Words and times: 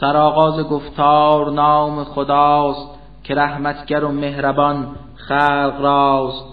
سرآغاز 0.00 0.60
گفتار 0.60 1.50
نام 1.50 2.04
خداست 2.04 2.88
که 3.24 3.34
رحمتگر 3.34 4.04
و 4.04 4.12
مهربان 4.12 4.86
خلق 5.14 5.80
راست. 5.80 6.44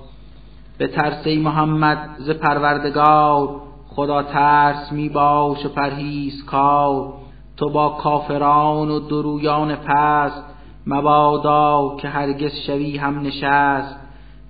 به 0.77 0.87
ترس 0.87 1.27
محمد 1.27 2.09
ز 2.17 2.29
پروردگار 2.29 3.61
خدا 3.87 4.23
ترس 4.23 4.91
می 4.91 5.09
باش 5.09 5.65
و 5.65 5.69
پرهیز 5.69 6.45
کار. 6.45 7.13
تو 7.57 7.69
با 7.69 7.89
کافران 7.89 8.91
و 8.91 8.99
درویان 8.99 9.75
پست 9.75 10.43
مبادا 10.87 11.95
که 12.01 12.07
هرگز 12.07 12.51
شوی 12.67 12.97
هم 12.97 13.19
نشست. 13.19 13.95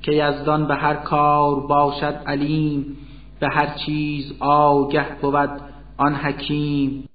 که 0.02 0.12
یزدان 0.12 0.68
به 0.68 0.76
هر 0.76 0.96
کار 0.96 1.60
باشد 1.60 2.16
علیم 2.28 2.98
به 3.40 3.48
هر 3.52 3.68
چیز 3.86 4.34
آگه 4.40 5.06
بود 5.22 5.62
آن 5.98 6.16
حکیم. 6.16 7.10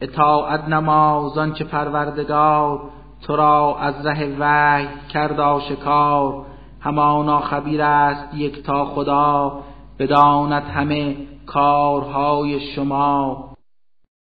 اطاعت 0.00 0.68
نماز 0.68 1.38
آنچه 1.38 1.64
پروردگار 1.64 2.80
تو 3.22 3.36
را 3.36 3.76
از 3.78 4.06
ره 4.06 4.36
وحی 4.38 4.88
کرد 5.08 5.40
آشکار. 5.40 6.46
همانا 6.80 7.40
خبیر 7.40 7.82
است 7.82 8.34
یک 8.34 8.62
تا 8.62 8.84
خدا 8.84 9.60
بداند 9.98 10.62
همه 10.62 11.16
کارهای 11.46 12.60
شما. 12.60 13.48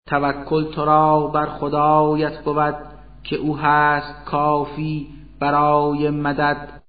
توکل 0.08 0.72
تو 0.72 0.86
را 0.86 1.28
بر 1.28 1.46
خدایت 1.46 2.44
بود 2.44 2.76
که 3.24 3.36
او 3.36 3.58
هست 3.58 4.26
کافی 4.26 5.08
برای 5.40 6.10
مدد. 6.10 6.82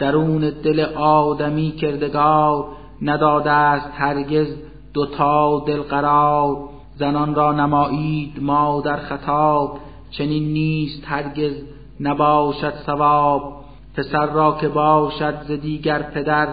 درون 0.00 0.40
دل 0.40 0.80
آدمی 0.96 1.70
کردگار 1.70 2.64
نداده 3.02 3.50
است 3.50 3.90
هرگز 3.94 4.56
دوتا 4.94 5.64
دل 5.66 5.82
قرار 5.82 6.77
زنان 6.98 7.34
را 7.34 7.52
نمایید 7.52 8.42
ما 8.42 8.80
در 8.80 8.96
خطاب. 8.96 9.78
چنین 10.10 10.52
نیست 10.52 11.02
هرگز 11.06 11.52
نباشد 12.00 12.74
ثواب. 12.86 13.64
پسر 13.96 14.26
را 14.26 14.56
که 14.60 14.68
باشد 14.68 15.42
ز 15.42 15.50
دیگر 15.50 16.02
پدر 16.02 16.48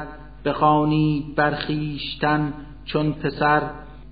بخوانید 0.46 1.36
بر 1.36 1.56
خویشتن 1.56 2.54
چون 2.86 3.12
پسر. 3.12 3.62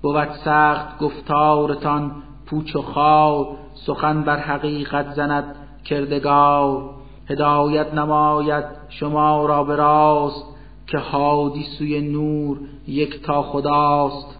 بود 0.02 0.28
سخت 0.44 0.98
گفتارتان 0.98 2.12
پوچ 2.46 2.76
و 2.76 2.82
خار 2.82 3.46
سخن 3.74 4.22
بر 4.22 4.38
حقیقت 4.38 5.12
زند 5.14 5.56
کردگار. 5.84 6.90
هدایت 7.30 7.94
نماید 7.94 8.64
شما 8.88 9.46
را 9.46 9.64
به 9.64 9.76
راست 9.76 10.44
که 10.86 10.98
هادی 10.98 11.62
سوی 11.78 12.00
نور 12.00 12.58
یک 12.86 13.22
تا 13.22 13.42
خداست. 13.42 14.33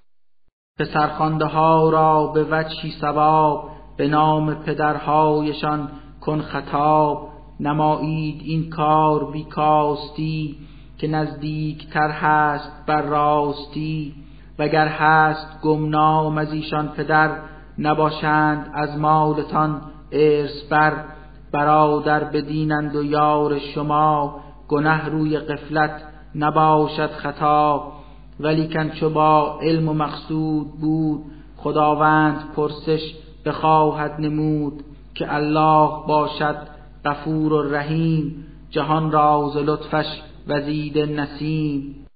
پسرخوانده 0.78 1.44
ها 1.44 1.90
را 1.90 2.26
به 2.26 2.44
وجهی 2.50 2.90
ثواب 3.00 3.70
به 3.96 4.08
نام 4.08 4.54
پدرهایشان 4.54 5.88
کن 6.20 6.40
خطاب. 6.40 7.28
نمایید 7.60 8.42
این 8.44 8.70
کار 8.70 9.30
بیکاستی 9.30 10.56
که 10.98 11.08
نزدیکتر 11.08 12.10
هست 12.10 12.70
بر 12.86 13.02
راستی. 13.02 14.14
وگر 14.58 14.88
هست 14.88 15.60
گمنام 15.62 16.38
از 16.38 16.52
ایشان 16.52 16.88
پدر 16.88 17.30
نباشند 17.78 18.70
از 18.74 18.98
مالتان 18.98 19.80
ارث 20.12 20.62
بر. 20.70 21.04
برادر 21.52 22.24
بدینند 22.24 22.96
و 22.96 23.04
یار 23.04 23.58
شما 23.58 24.40
گنه 24.68 25.06
روی 25.06 25.38
قفلت 25.38 26.02
نباشد 26.34 27.10
خطا 27.10 27.92
ولیکن 28.40 28.90
چو 28.90 29.10
با 29.10 29.58
علم 29.62 29.88
و 29.88 29.92
مقصود 29.92 30.72
بود 30.80 31.22
خداوند 31.56 32.52
پرسش 32.56 33.14
بخواهد 33.44 34.14
نمود 34.18 34.82
که 35.14 35.34
الله 35.34 35.90
باشد 36.08 36.56
غفور 37.04 37.52
و 37.52 37.74
رحیم 37.74 38.46
جهان 38.70 39.12
راز 39.12 39.56
لطفش 39.56 40.06
وزید 40.48 40.98
نسیم. 40.98 42.06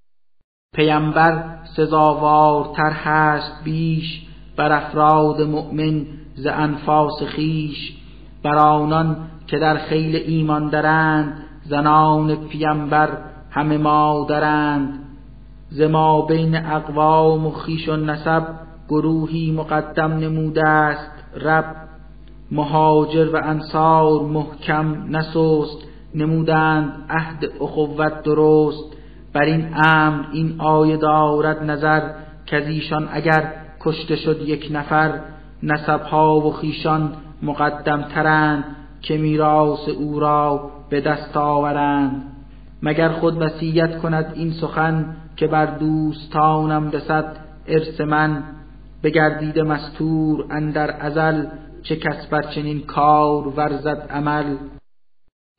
پیمبر 0.75 1.45
سزاوارتر 1.77 2.91
هست 2.91 3.65
بیش 3.65 4.27
بر 4.57 4.73
افراد 4.73 5.43
مؤمن 5.43 6.07
ز 6.35 6.47
انفاس 6.47 7.23
خیش 7.23 7.97
بر 8.43 8.57
آنان 8.57 9.17
که 9.47 9.59
در 9.59 9.77
خیل 9.77 10.17
ایمان 10.17 10.69
درند 10.69 11.45
زنان 11.65 12.37
پیمبر 12.37 13.09
همه 13.51 13.79
مادرند. 13.79 15.08
ز 15.71 15.81
ما 15.81 16.23
بین 16.23 16.67
اقوام 16.67 17.47
و 17.47 17.51
خیش 17.51 17.89
و 17.89 17.97
نسب 17.97 18.47
گروهی 18.89 19.53
مقدم 19.53 20.13
نموده 20.13 20.69
است 20.69 21.11
رب 21.37 21.77
مهاجر 22.51 23.29
و 23.35 23.41
انصار 23.45 24.21
محکم 24.23 25.17
نسست. 25.17 25.89
نمودند 26.15 26.93
عهد 27.11 27.51
اخوت 27.61 28.23
درست. 28.23 28.85
بر 29.33 29.43
این 29.43 29.69
امر 29.75 30.25
این 30.33 30.61
آیه 30.61 30.97
دارد 30.97 31.71
نظر 31.71 32.11
ایشان 32.53 33.09
اگر 33.13 33.53
کشته 33.81 34.17
شد 34.17 34.49
یک 34.49 34.69
نفر. 34.71 35.21
نسبها 35.63 36.41
و 36.41 36.53
خیشان 36.53 37.13
مقدم 37.43 38.03
ترند 38.03 38.65
که 39.03 39.17
میراث 39.17 39.89
او 39.89 40.21
را 40.21 40.71
به 40.91 41.01
دست 41.01 41.37
آورند. 41.37 42.23
مگر 42.83 43.09
خود 43.09 43.43
وصیت 43.43 43.99
کند 43.99 44.33
این 44.35 44.53
سخن 44.53 45.17
که 45.37 45.47
بر 45.47 45.67
دوستانم 45.67 46.91
رسد؟ 46.91 47.37
ارث 47.67 48.01
من 48.01 48.43
بگردید 49.03 49.59
مستور 49.59 50.47
اندر 50.51 50.91
ازل 50.91 51.47
چه 51.83 51.97
کس 51.97 52.27
بر 52.27 52.43
چنین 52.43 52.81
کار 52.81 53.49
ورزد 53.49 54.07
عمل؟ 54.11 54.57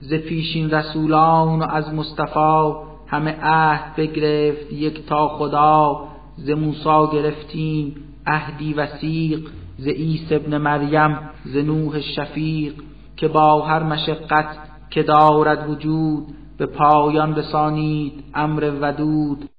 ز 0.02 0.14
پیشین 0.14 0.72
رسولان 0.72 1.60
و 1.60 1.64
از 1.70 1.94
مصطفی 1.94 2.74
همه 3.08 3.38
عهد 3.42 3.96
بگرفت 3.96 4.74
یک 4.74 5.06
تا 5.06 5.28
خدا 5.28 6.08
ز 6.38 6.50
موسی 6.50 7.08
گرفتیم 7.14 7.96
عهدی 8.28 8.74
وسیق 8.74 9.50
ز 9.78 9.88
عیسی 9.88 10.36
ابن 10.36 10.58
مریم 10.58 11.20
ز 11.46 11.58
نوح 11.58 12.02
شفیق 12.02 12.74
که 13.18 13.28
با 13.28 13.62
هر 13.62 13.84
مشقت 13.84 14.58
که 14.90 15.04
دارد 15.04 15.70
وجود 15.70 16.28
به 16.60 16.66
پایان 16.66 17.36
رسانید 17.36 18.24
امر 18.34 18.72
ودود 18.82 19.50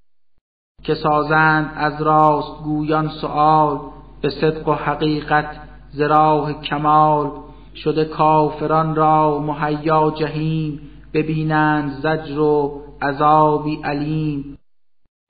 که 0.82 0.94
سازند 0.94 1.72
از 1.76 2.02
راست 2.02 2.62
گویان 2.64 3.08
سؤال 3.08 3.80
به 4.20 4.30
صدق 4.30 4.68
و 4.68 4.72
حقیقت 4.72 5.56
ز 5.90 6.00
راه 6.00 6.52
کمال 6.52 7.30
شده 7.74 8.04
کافران 8.04 8.94
را 8.94 9.38
مهیا 9.38 10.10
جهیم 10.10 10.80
ببینند 11.14 11.92
زجر 12.02 12.38
و 12.38 12.82
عذابی 13.02 13.80
علیم 13.84 14.58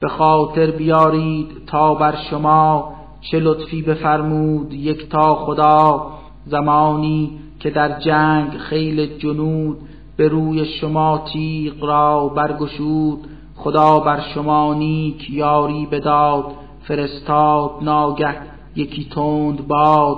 به 0.00 0.08
خاطر 0.08 0.70
بیارید 0.70 1.66
تا 1.66 1.94
بر 1.94 2.16
شما 2.30 2.92
چه 3.20 3.40
لطفی 3.40 3.82
بفرمود 3.82 4.72
یک 4.72 5.08
تا 5.08 5.34
خدا 5.34 6.10
زمانی 6.46 7.40
که 7.60 7.70
در 7.70 8.00
جنگ 8.00 8.50
خیل 8.58 9.18
جنود 9.18 9.89
به 10.20 10.28
روی 10.28 10.64
شما 10.64 11.24
تیغ 11.32 11.84
را 11.84 12.28
برگشود. 12.28 13.26
خدا 13.56 14.00
بر 14.00 14.20
شما 14.20 14.74
نیک 14.74 15.30
یاری 15.30 15.86
بداد. 15.86 16.44
فرستاد 16.82 17.70
ناگه 17.82 18.36
یکی 18.76 19.04
تند 19.04 19.66
باد. 19.66 20.16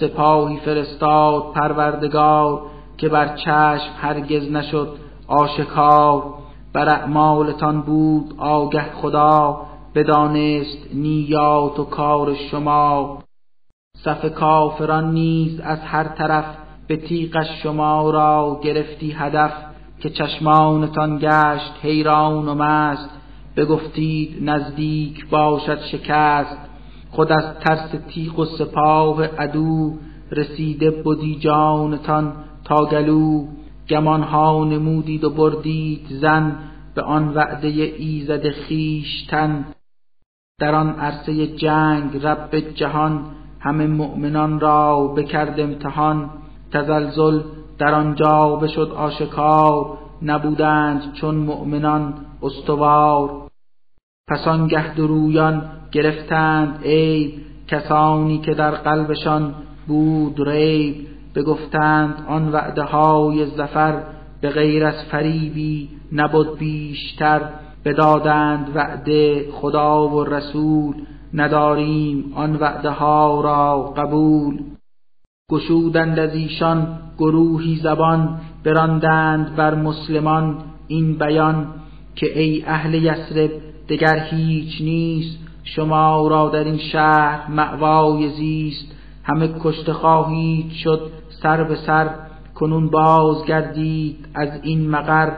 سپاهی 0.00 0.56
فرستاد 0.56 1.52
پروردگار 1.52 2.62
که 2.96 3.08
بر 3.08 3.36
چشم 3.36 3.90
هرگز 3.96 4.50
نشد 4.50 4.88
آشکار. 5.26 6.22
بر 6.72 6.88
اعمالتان 6.88 7.80
بود 7.80 8.34
آگه 8.38 8.92
خدا 8.92 9.60
بدانست 9.94 10.94
نیات 10.94 11.78
و 11.78 11.84
کار 11.84 12.34
شما. 12.34 13.18
صف 14.04 14.34
کافران 14.34 15.12
نیز 15.14 15.60
از 15.60 15.78
هر 15.78 16.04
طرف 16.04 16.63
به 16.86 16.96
تیغش 16.96 17.62
شما 17.62 18.10
را 18.10 18.60
گرفتی 18.64 19.10
هدف 19.10 19.52
که 20.00 20.10
چشمانتان 20.10 21.18
گشت 21.18 21.72
حیران 21.82 22.48
و 22.48 22.54
مست. 22.54 23.10
بگفتید 23.56 24.50
نزدیک 24.50 25.28
باشد 25.28 25.80
شکست. 25.80 26.58
خود 27.10 27.32
از 27.32 27.58
ترس 27.60 27.94
تیغ 28.08 28.38
و 28.38 28.44
سپاه 28.44 29.26
عدو 29.26 29.94
رسیده 30.30 30.90
بودی 30.90 31.36
جانتان 31.36 32.32
تا 32.64 32.86
گلو. 32.86 33.46
گمانها 33.88 34.64
نمودید 34.64 35.24
و 35.24 35.30
بردید 35.30 36.06
زن 36.10 36.56
به 36.94 37.02
آن 37.02 37.28
وعده 37.28 37.68
ایزد 37.68 38.50
خیشتن 38.50 39.64
در 40.60 40.74
آن 40.74 40.90
عرصه 40.90 41.46
جنگ 41.46 42.26
رب 42.26 42.56
جهان 42.74 43.24
همه 43.60 43.86
مؤمنان 43.86 44.60
را 44.60 45.08
بکرد 45.16 45.60
امتحان. 45.60 46.30
تزلزل 46.74 47.40
در 47.78 47.94
آنجا 47.94 48.56
بشد 48.56 48.92
آشکار 48.96 49.98
نبودند 50.22 51.12
چون 51.12 51.34
مؤمنان 51.34 52.14
استوار. 52.42 53.30
پس 54.28 54.48
آنگه 54.48 54.94
درویان 54.94 55.70
گرفتند 55.92 56.80
عیب 56.84 57.34
کسانی 57.68 58.38
که 58.38 58.54
در 58.54 58.70
قلبشان 58.70 59.54
بود 59.86 60.48
ریب. 60.48 61.06
بگفتند 61.34 62.24
آن 62.28 62.52
وعده 62.52 62.82
های 62.82 63.46
زفر 63.46 64.02
به 64.40 64.50
غیر 64.50 64.84
از 64.84 65.04
فریبی 65.10 65.88
نبود 66.12 66.58
بیشتر. 66.58 67.40
بدادند 67.84 68.76
وعده 68.76 69.50
خدا 69.52 70.08
و 70.08 70.24
رسول 70.24 70.94
نداریم 71.34 72.32
آن 72.34 72.56
وعده 72.56 72.90
ها 72.90 73.40
را 73.40 73.82
قبول. 73.96 74.73
گشودند 75.50 76.18
از 76.18 76.34
ایشان 76.34 76.98
گروهی 77.18 77.76
زبان 77.76 78.40
براندند 78.64 79.56
بر 79.56 79.74
مسلمان 79.74 80.56
این 80.88 81.18
بیان 81.18 81.66
که 82.14 82.38
ای 82.40 82.64
اهل 82.66 82.94
یسرب 82.94 83.50
دگر 83.88 84.18
هیچ 84.18 84.80
نیست 84.80 85.38
شما 85.64 86.28
را 86.28 86.48
در 86.48 86.64
این 86.64 86.78
شهر 86.78 87.50
معوای 87.50 88.28
زیست. 88.28 88.92
همه 89.24 89.48
کشته 89.60 89.92
خواهید 89.92 90.70
شد 90.72 91.10
سر 91.42 91.64
به 91.64 91.76
سر 91.76 92.10
کنون 92.54 92.90
باز 92.90 93.44
گردید 93.44 94.28
از 94.34 94.48
این 94.62 94.90
مقر. 94.90 95.32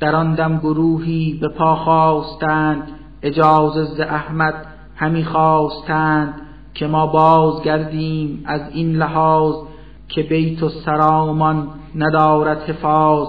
در 0.00 0.16
آن 0.16 0.34
دم 0.34 0.58
گروهی 0.58 1.38
به 1.40 1.48
پا 1.48 1.76
خواستند 1.76 2.82
اجازه 3.22 3.84
ز 3.84 4.00
احمد 4.00 4.66
همی 4.96 5.24
خواستند. 5.24 6.47
که 6.78 6.86
ما 6.86 7.06
باز 7.06 7.62
گردیم 7.62 8.42
از 8.46 8.60
این 8.72 8.96
لحاظ 8.96 9.54
که 10.08 10.22
بیت 10.22 10.62
و 10.62 10.68
سرامان 10.68 11.68
ندارد 11.94 12.62
حفاظ. 12.62 13.28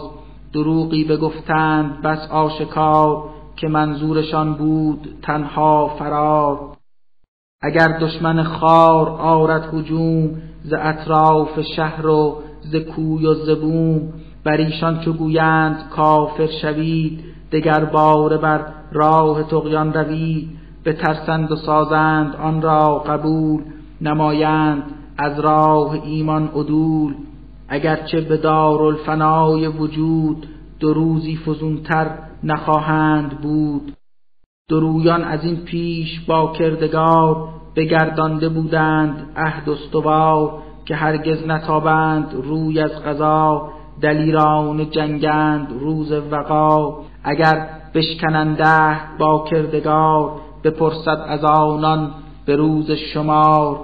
دروغی 0.53 1.03
بگفتند 1.03 2.01
بس 2.01 2.27
آشکار 2.31 3.23
که 3.55 3.67
منظورشان 3.67 4.53
بود 4.53 5.07
تنها 5.21 5.95
فرار. 5.99 6.59
اگر 7.61 7.87
دشمن 7.87 8.43
خار 8.43 9.09
آرد 9.09 9.73
هجوم 9.73 10.29
ز 10.63 10.73
اطراف 10.73 11.61
شهر 11.75 12.07
و 12.07 12.41
ز 12.61 12.75
کوی 12.75 13.25
و 13.25 13.33
ز 13.33 13.49
بوم 13.49 14.13
بر 14.43 14.57
ایشان 14.57 14.99
چو 14.99 15.13
گویند 15.13 15.89
کافر 15.89 16.47
شوید 16.61 17.23
دگر 17.51 17.85
باره 17.85 18.37
بر 18.37 18.65
راه 18.91 19.43
طغیان 19.43 19.93
روید. 19.93 20.59
بترسند 20.89 21.51
و 21.51 21.55
سازند 21.55 22.35
آن 22.35 22.61
را 22.61 22.99
قبول 22.99 23.61
نمایند 24.01 24.83
از 25.17 25.39
راه 25.39 25.91
ایمان 26.03 26.47
عدول. 26.47 27.13
اگرچه 27.67 28.21
به 28.21 28.37
دارالفنای 28.37 29.67
وجود 29.67 30.47
دو 30.79 30.93
روزی 30.93 31.37
فزونتر 31.37 32.07
نخواهند 32.43 33.41
بود. 33.41 33.91
درویان 34.69 35.23
از 35.23 35.43
این 35.43 35.55
پیش 35.55 36.19
با 36.27 36.53
کردگار 36.53 37.47
بگردانده 37.75 38.49
بودند 38.49 39.29
عهد 39.35 39.69
استوار 39.69 40.53
که 40.85 40.95
هرگز 40.95 41.47
نتابند 41.47 42.33
روی 42.33 42.79
از 42.79 43.03
قضا. 43.03 43.69
دلیران 44.01 44.89
جنگند 44.89 45.67
روز 45.79 46.11
وقا. 46.11 46.97
اگر 47.23 47.69
بشکننده 47.93 48.99
با 49.19 49.45
کردگار 49.51 50.31
بپرسد 50.63 51.25
از 51.27 51.43
آنان 51.43 52.11
به 52.45 52.55
روز 52.55 52.91
شمار. 52.91 53.79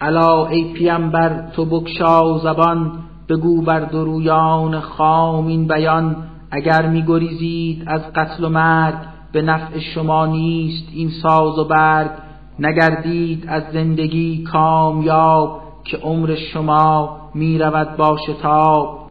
الا 0.00 0.46
ای 0.46 0.72
پیمبر 0.72 1.50
تو 1.50 1.64
بکشا 1.64 2.38
زبان 2.38 2.92
بگو 3.28 3.62
بر 3.62 3.80
درویان 3.80 4.80
خام 4.80 5.46
این 5.46 5.68
بیان. 5.68 6.16
اگر 6.50 6.86
میگریزید 6.86 7.84
از 7.86 8.12
قتل 8.12 8.44
و 8.44 8.48
مرگ 8.48 8.94
به 9.32 9.42
نفع 9.42 9.78
شما 9.78 10.26
نیست 10.26 10.88
این 10.92 11.10
ساز 11.22 11.58
و 11.58 11.64
برگ. 11.64 12.10
نگردید 12.58 13.44
از 13.48 13.62
زندگی 13.72 14.42
کامیاب 14.42 15.62
که 15.84 15.96
عمر 15.96 16.34
شما 16.34 17.20
می 17.34 17.58
رود 17.58 17.96
با 17.96 18.16
شتاب. 18.26 19.10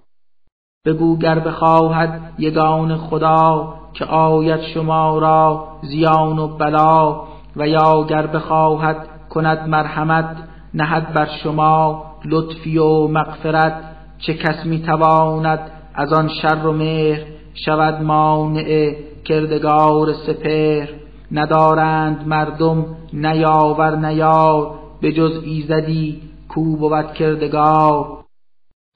بگو 0.85 1.17
گر 1.17 1.39
بخواهد 1.39 2.33
یگان 2.39 2.97
خدا 2.97 3.73
که 3.93 4.05
آید 4.05 4.61
شما 4.61 5.19
را 5.19 5.67
زیان 5.81 6.39
و 6.39 6.47
بلا 6.47 7.21
و 7.55 7.67
یا 7.67 8.03
گر 8.03 8.27
بخواهد 8.27 9.07
کند 9.29 9.69
مرحمت 9.69 10.35
نهد 10.73 11.13
بر 11.13 11.27
شما 11.43 12.05
لطفی 12.25 12.77
و 12.77 13.07
مغفرت 13.07 13.73
چه 14.17 14.33
کس 14.33 14.65
می 14.65 14.81
تواند 14.81 15.71
از 15.93 16.13
آن 16.13 16.29
شر 16.41 16.65
و 16.65 16.71
مهر 16.71 17.21
شود 17.65 18.01
مانع 18.01 18.95
کردگار 19.25 20.13
سپهر؟ 20.13 20.89
ندارند 21.31 22.27
مردم 22.27 22.85
نیاور 23.13 23.95
نیار 23.95 24.71
به 25.01 25.11
جز 25.11 25.41
ایزدی 25.43 26.21
کو 26.49 26.77
بود 26.77 27.13
کردگار. 27.13 28.23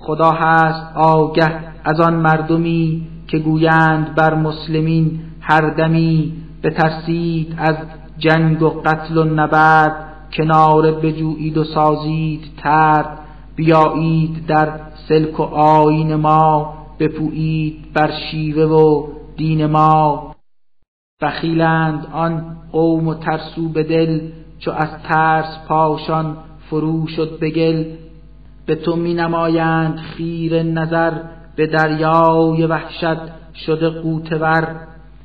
خدا 0.01 0.31
هست 0.31 0.97
آگه 0.97 1.59
از 1.83 1.99
آن 1.99 2.13
مردمی 2.13 3.07
که 3.27 3.39
گویند 3.39 4.15
بر 4.15 4.33
مسلمین 4.33 5.19
هر 5.41 5.69
دمی 5.69 6.33
بترسید 6.63 7.55
از 7.57 7.75
جنگ 8.17 8.61
و 8.61 8.69
قتل 8.69 9.17
و 9.17 9.23
نبرد 9.23 10.07
کناره 10.33 10.91
بجویید 10.91 11.57
و 11.57 11.63
سازید 11.63 12.41
ترد 12.57 13.19
بیایید 13.55 14.45
در 14.45 14.79
سلک 15.07 15.39
و 15.39 15.43
آین 15.53 16.15
ما 16.15 16.73
بپویید 16.99 17.93
بر 17.93 18.11
شیوه 18.11 18.63
و 18.63 19.07
دین 19.37 19.65
ما. 19.65 20.35
بخیلند 21.21 22.07
آن 22.13 22.57
قوم 22.71 23.07
و 23.07 23.13
ترسو 23.13 23.69
به 23.69 23.83
دل 23.83 24.19
چو 24.59 24.71
از 24.71 24.89
ترس 25.03 25.57
پاشان 25.67 26.37
فرو 26.69 27.07
شد 27.07 27.39
به 27.39 27.49
گل. 27.49 27.83
به 28.65 28.75
تو 28.75 28.95
می 28.95 29.13
نمایند 29.13 29.97
خیر 29.97 30.63
نظر 30.63 31.11
به 31.57 31.67
دریای 31.67 32.65
وحشت 32.65 33.17
شده 33.65 33.89
قوتور. 33.89 34.75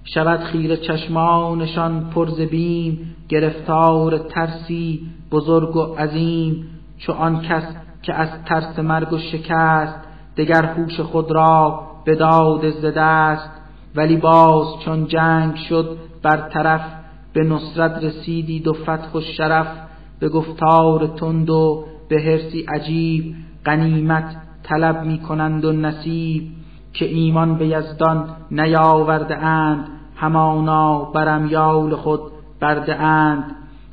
شود 0.05 0.41
خیر 0.41 0.77
چشمانشان 0.77 2.11
پرز 2.11 2.41
بیم 2.41 3.17
گرفتار 3.29 4.19
ترسی 4.19 5.01
بزرگ 5.31 5.77
و 5.77 5.81
عظیم. 5.81 6.67
چو 6.99 7.13
آن 7.13 7.43
کس 7.43 7.63
که 8.03 8.15
از 8.15 8.29
ترس 8.45 8.79
مرگ 8.79 9.13
و 9.13 9.19
شکست 9.19 9.95
دگر 10.37 10.65
هوش 10.65 11.01
خود 11.01 11.33
را 11.33 11.81
به 12.05 12.15
داد 12.15 12.71
ز 12.71 12.85
دست. 12.85 13.51
ولی 13.95 14.17
باز 14.17 14.67
چون 14.85 15.07
جنگ 15.07 15.57
شد 15.57 15.99
بر 16.23 16.37
طرف 16.37 16.83
به 17.33 17.45
نصرت 17.45 18.05
رسیدید 18.05 18.69
و 18.69 18.73
فتح 18.73 19.13
و 19.15 19.21
شرف. 19.21 19.67
به 20.19 20.29
گفتار 20.29 21.07
تند 21.07 21.51
و 21.51 21.85
به 22.09 22.21
حرسی 22.21 22.67
عجیب 22.75 23.35
غنیمت 23.65 24.42
طلب 24.65 25.05
می 25.05 25.19
کنند 25.19 25.65
و 25.65 25.73
نصیب 25.73 26.43
که 26.93 27.05
ایمان 27.05 27.55
به 27.55 27.67
یزدان 27.67 28.29
نیاورده 28.51 29.37
اند 29.37 29.89
همانا 30.17 31.05
بر 31.05 31.47
یال 31.47 31.97
خود 31.97 32.21
برده 32.61 33.03
اند 33.03 33.45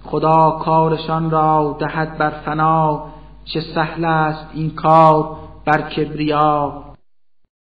خدا 0.04 0.52
کارشان 0.52 1.32
را 1.32 1.78
دهد 1.80 2.18
بر 2.18 2.30
فنا. 2.30 3.04
چه 3.46 3.62
سهل 3.62 4.06
است 4.06 4.48
این 4.54 4.70
کار 4.70 5.38
بر 5.66 5.82
کبریا. 5.82 6.84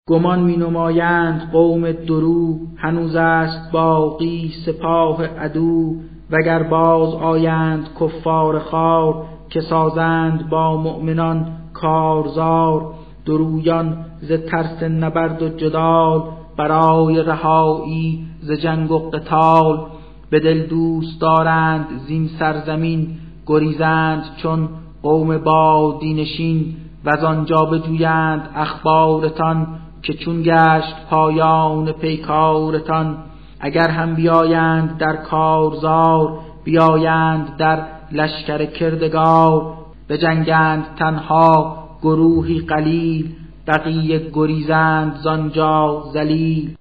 گمان 0.09 0.41
می 0.41 0.57
نمایند 0.57 1.51
قوم 1.53 1.93
درو. 1.93 2.59
هنوز 2.77 3.17
است 3.17 3.73
باقی 3.73 4.53
سپاه 4.67 5.27
عدو. 5.27 5.95
وگر 6.31 6.63
باز 6.63 7.15
آیند 7.15 7.89
کفار 8.01 8.59
خار 8.59 9.27
که 9.49 9.61
سازند 9.61 10.49
با 10.49 10.77
مؤمنان 10.77 11.47
کارزار 11.75 12.95
درویان 13.27 14.05
ز 14.21 14.33
ترس 14.33 14.83
نبرد 14.83 15.43
و 15.43 15.49
جدال 15.49 16.23
برای 16.57 17.23
رهایی 17.23 18.27
ز 18.41 18.53
جنگ 18.53 18.91
و 18.91 18.99
قتال. 19.11 19.87
به 20.31 20.41
دل 20.41 20.67
دوست 20.67 21.21
دارند 21.21 21.87
زین 22.07 22.31
سرزمین 22.39 23.09
گریزند 23.47 24.25
چون 24.43 24.69
قوم 25.03 25.39
با 25.39 25.99
دینشین 26.01 26.77
و 27.05 27.11
از 27.11 27.25
آنجا 27.25 27.65
بجویند 27.65 28.49
اخبارتان 28.55 29.67
که 30.03 30.15
چون 30.15 30.43
گشت 30.43 30.95
پایان 31.11 31.93
پیکارتان. 31.93 33.17
اگر 33.61 33.89
هم 33.89 34.15
بیایند 34.15 34.99
در 34.99 35.17
کارزار 35.17 36.39
بیایند 36.65 37.57
در 37.57 37.83
لشکر 38.13 38.65
کردگار. 38.65 39.84
جنگند 40.11 40.95
تنها 40.99 41.85
گروهی 42.03 42.61
قلیل 42.61 43.37
بقیه 43.67 44.31
گریزند 44.35 45.17
زانجا 45.17 46.05
زلیل 46.13 46.77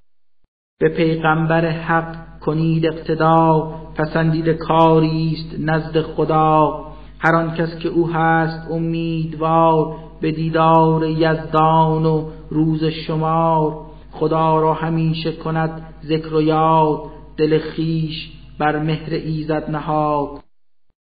به 0.80 0.90
پیغمبر 0.90 1.70
حق 1.70 2.40
کنید 2.40 2.86
اقتدا 2.86 3.74
پسندید 3.96 4.50
کاری 4.50 5.36
است 5.38 5.60
نزد 5.60 6.02
خدا. 6.02 6.84
هر 7.20 7.36
آن 7.36 7.54
کس 7.54 7.78
که 7.78 7.90
او 7.90 8.10
هست 8.10 8.72
امیدوار 8.72 9.96
به 10.22 10.32
دیدار 10.32 11.06
یزدان 11.06 12.06
و 12.06 12.30
روز 12.50 12.84
شمار. 12.84 13.86
خدا 14.12 14.60
را 14.60 14.74
همیشه 14.74 15.32
کند 15.32 15.82
ذکر 16.06 16.34
و 16.34 16.42
یاد 16.42 17.00
دل 17.38 17.60
خیش 17.60 18.32
بر 18.60 18.80
مهر 18.80 19.14
ایزد 19.14 19.70
نهاد. 19.70 20.30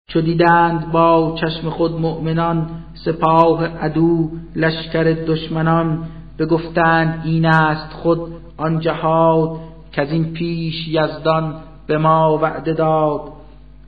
چو 0.06 0.20
دیدند 0.20 0.92
با 0.92 1.36
چشم 1.40 1.70
خود 1.70 2.00
مؤمنان 2.00 2.70
سپاه 2.94 3.66
عدو 3.66 4.30
لشکر 4.56 5.02
دشمنان 5.02 6.06
بگفتند 6.38 7.22
این 7.24 7.46
است 7.46 7.92
خود 7.92 8.20
آن 8.56 8.80
جهاد 8.80 9.58
که 9.92 10.02
از 10.02 10.12
این 10.12 10.32
پیش 10.32 10.88
یزدان 10.88 11.54
به 11.86 11.98
ما 11.98 12.38
وعده 12.42 12.72
داد. 12.72 13.20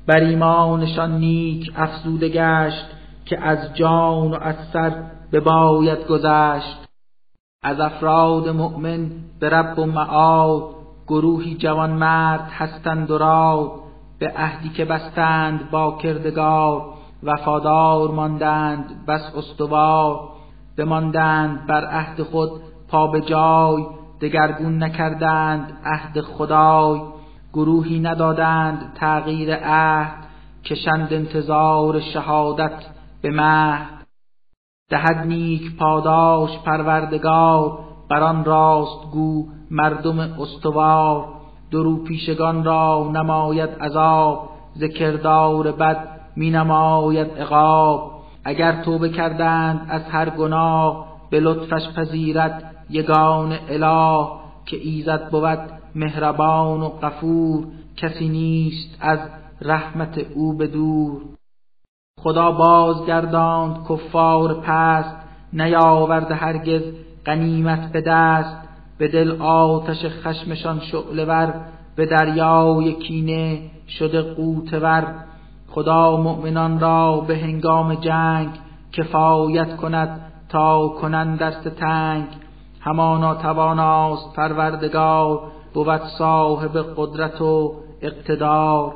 بر 0.06 0.20
ایمانشان 0.20 1.18
نیک 1.18 1.72
افزوده 1.76 2.28
گشت 2.28 2.86
که 3.26 3.40
از 3.40 3.74
جان 3.74 4.30
و 4.30 4.34
از 4.40 4.56
سر 4.72 4.92
بباید 5.32 6.06
گذشت. 6.06 6.86
از 7.62 7.80
افراد 7.80 8.48
مؤمن 8.48 9.10
به 9.40 9.48
رب 9.48 9.78
و 9.78 9.86
معاد 9.86 10.62
گروهی 11.06 11.54
جوان 11.54 11.90
مرد 11.90 12.48
هستند 12.50 13.10
و 13.10 13.18
راد. 13.18 13.70
به 14.18 14.32
عهدی 14.36 14.68
که 14.68 14.84
بستند 14.84 15.70
با 15.70 15.98
کردگار 16.02 16.84
وفادار 17.22 18.10
ماندند 18.10 19.06
بس 19.06 19.32
استوار 19.36 20.28
بماندند 20.76 21.66
بر 21.66 21.84
عهد 21.84 22.22
خود 22.22 22.50
پا 22.88 23.06
به 23.06 23.20
جای 23.20 23.86
دگرگون 24.20 24.82
نکردند 24.82 25.78
عهد 25.84 26.20
خدای 26.20 27.00
گروهی 27.52 28.00
ندادند 28.00 28.92
تغییر 28.94 29.54
عهد 29.54 30.26
کشند 30.64 31.12
انتظار 31.12 32.00
شهادت 32.00 32.84
به 33.22 33.30
مهد. 33.30 34.06
دهد 34.90 35.16
نیک 35.26 35.76
پاداش 35.76 36.58
پروردگار 36.58 37.78
بر 38.10 38.22
آن 38.22 38.44
راست 38.44 39.10
گو 39.12 39.48
مردم 39.70 40.18
استوار. 40.18 41.35
درو 41.76 42.04
پیشگان 42.04 42.64
را 42.64 43.10
نماید 43.14 43.70
عذاب 43.70 44.48
ز 44.74 44.84
کردار 44.84 45.72
بد 45.72 46.08
می 46.36 46.50
نماید 46.50 47.38
عقاب. 47.38 48.12
اگر 48.44 48.82
توبه 48.82 49.08
کردند 49.08 49.86
از 49.88 50.02
هر 50.02 50.30
گناه 50.30 51.06
به 51.30 51.40
لطفش 51.40 51.88
پذیرد 51.96 52.74
یگان 52.90 53.58
اله. 53.68 54.26
که 54.66 54.76
ایزد 54.76 55.30
بود 55.30 55.58
مهربان 55.94 56.80
و 56.80 56.88
غفور 56.88 57.64
کسی 57.96 58.28
نیست 58.28 58.96
از 59.00 59.18
رحمت 59.62 60.18
او 60.18 60.56
به 60.56 60.66
دور 60.66 61.20
خدا 62.20 62.52
بازگرداند 62.52 63.86
کفار 63.88 64.54
پست 64.54 65.16
نیاورد 65.52 66.32
هرگز 66.32 66.82
غنیمت 67.26 67.92
به 67.92 68.00
دست. 68.00 68.65
به 68.98 69.08
دل 69.08 69.42
آتش 69.42 70.04
خشمشان 70.04 70.80
شعله 70.80 71.24
ور 71.24 71.54
به 71.96 72.06
دریای 72.06 72.92
کینه 72.92 73.70
شده 73.88 74.22
قوتور 74.22 75.14
خدا 75.68 76.16
مؤمنان 76.16 76.80
را 76.80 77.20
به 77.20 77.36
هنگام 77.36 77.94
جنگ 77.94 78.48
کفایت 78.92 79.76
کند 79.76 80.20
تا 80.48 80.88
کنند 80.88 81.38
دست 81.38 81.68
تنگ. 81.68 82.26
همانا 82.80 83.34
تواناست 83.34 84.36
پروردگار 84.36 85.40
بود 85.74 86.02
صاحب 86.18 86.94
قدرت 86.96 87.40
و 87.40 87.74
اقتدار. 88.02 88.92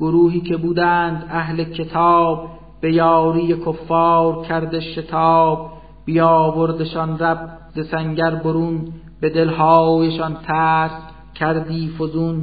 گروهی 0.00 0.40
که 0.40 0.56
بودند 0.56 1.26
اهل 1.30 1.64
کتاب 1.64 2.48
به 2.80 2.92
یاری 2.92 3.56
کفار 3.66 4.44
کرده 4.44 4.80
شتاب. 4.80 5.70
بیاوردشان 6.04 7.18
رب 7.18 7.58
سنگر 7.82 8.34
برون 8.34 8.92
به 9.20 9.30
دلهایشان 9.30 10.34
ترس 10.34 10.92
کردی 11.34 11.88
فزون 11.98 12.42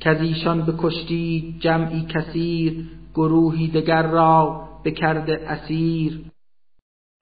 که 0.00 0.22
ایشان 0.22 0.62
بکشتید 0.62 1.60
جمعی 1.60 2.06
کثیر 2.06 2.88
گروهی 3.14 3.68
دگر 3.68 4.02
را 4.02 4.60
بکرده 4.84 5.40
اسیر. 5.48 6.20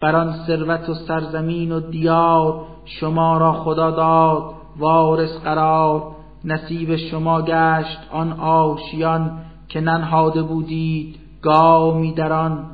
بر 0.01 0.17
آن 0.17 0.33
ثروت 0.47 0.89
و 0.89 0.95
سرزمین 0.95 1.73
و 1.73 1.81
دیار 1.81 2.67
شما 2.85 3.39
را 3.39 3.53
خدا 3.53 3.91
داد 3.91 4.55
وارث 4.79 5.37
قرار. 5.37 6.15
نصیب 6.45 6.97
شما 6.97 7.43
گشت 7.43 7.99
آن 8.13 8.33
آشیان 8.33 9.41
که 9.69 9.81
ننهاده 9.81 10.43
بودید 10.43 11.19
گامی 11.43 12.13
در 12.13 12.33
آن 12.33 12.67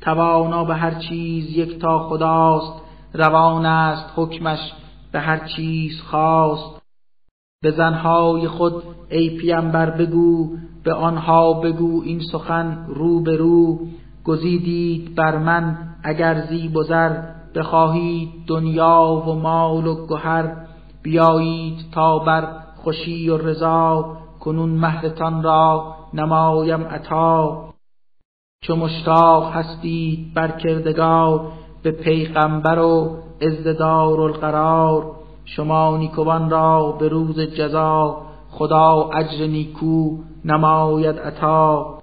توانا 0.00 0.64
به 0.64 0.74
هر 0.74 0.94
چیز 0.94 1.56
یک 1.56 1.78
تا 1.78 1.98
خداست 1.98 2.85
روان 3.16 3.66
است 3.66 4.12
حکمش 4.16 4.72
به 5.12 5.20
هر 5.20 5.46
چیز 5.56 6.00
خواست. 6.00 6.82
به 7.62 7.70
زنهای 7.70 8.48
خود 8.48 8.82
ای 9.08 9.30
پیمبر 9.30 9.90
بگو 9.90 10.56
به 10.84 10.94
آنها 10.94 11.52
بگو 11.52 12.02
این 12.04 12.20
سخن 12.32 12.86
رو 12.88 13.22
به 13.22 13.36
رو 13.36 13.78
گزیدید 14.24 15.14
بر 15.14 15.38
من 15.38 15.78
اگر 16.04 16.46
زیب 16.46 16.76
و 16.76 16.82
زر 16.82 17.22
بخواهید 17.54 18.28
دنیا 18.46 19.22
و 19.26 19.32
مال 19.32 19.86
و 19.86 20.06
گهر. 20.06 20.66
بیایید 21.02 21.78
تا 21.92 22.18
بر 22.18 22.48
خوشی 22.76 23.28
و 23.28 23.36
رضا 23.36 24.16
کنون 24.40 24.70
مهرتان 24.70 25.42
را 25.42 25.94
نمایم 26.14 26.84
عطا. 26.84 27.64
چو 28.62 28.76
مشتاق 28.76 29.52
هستید 29.52 30.34
بر 30.34 30.50
کردگار 30.50 31.52
به 31.86 31.92
پیغمبر 31.92 32.78
و 32.78 33.16
ازددار 33.42 34.20
القرار. 34.20 35.10
شما 35.44 35.96
نیکوان 35.96 36.50
را 36.50 36.92
به 36.92 37.08
روز 37.08 37.40
جزا 37.40 38.22
خدا 38.50 39.10
اجر 39.14 39.46
نیکو 39.46 40.18
نماید 40.44 41.18
عطا. 41.18 41.98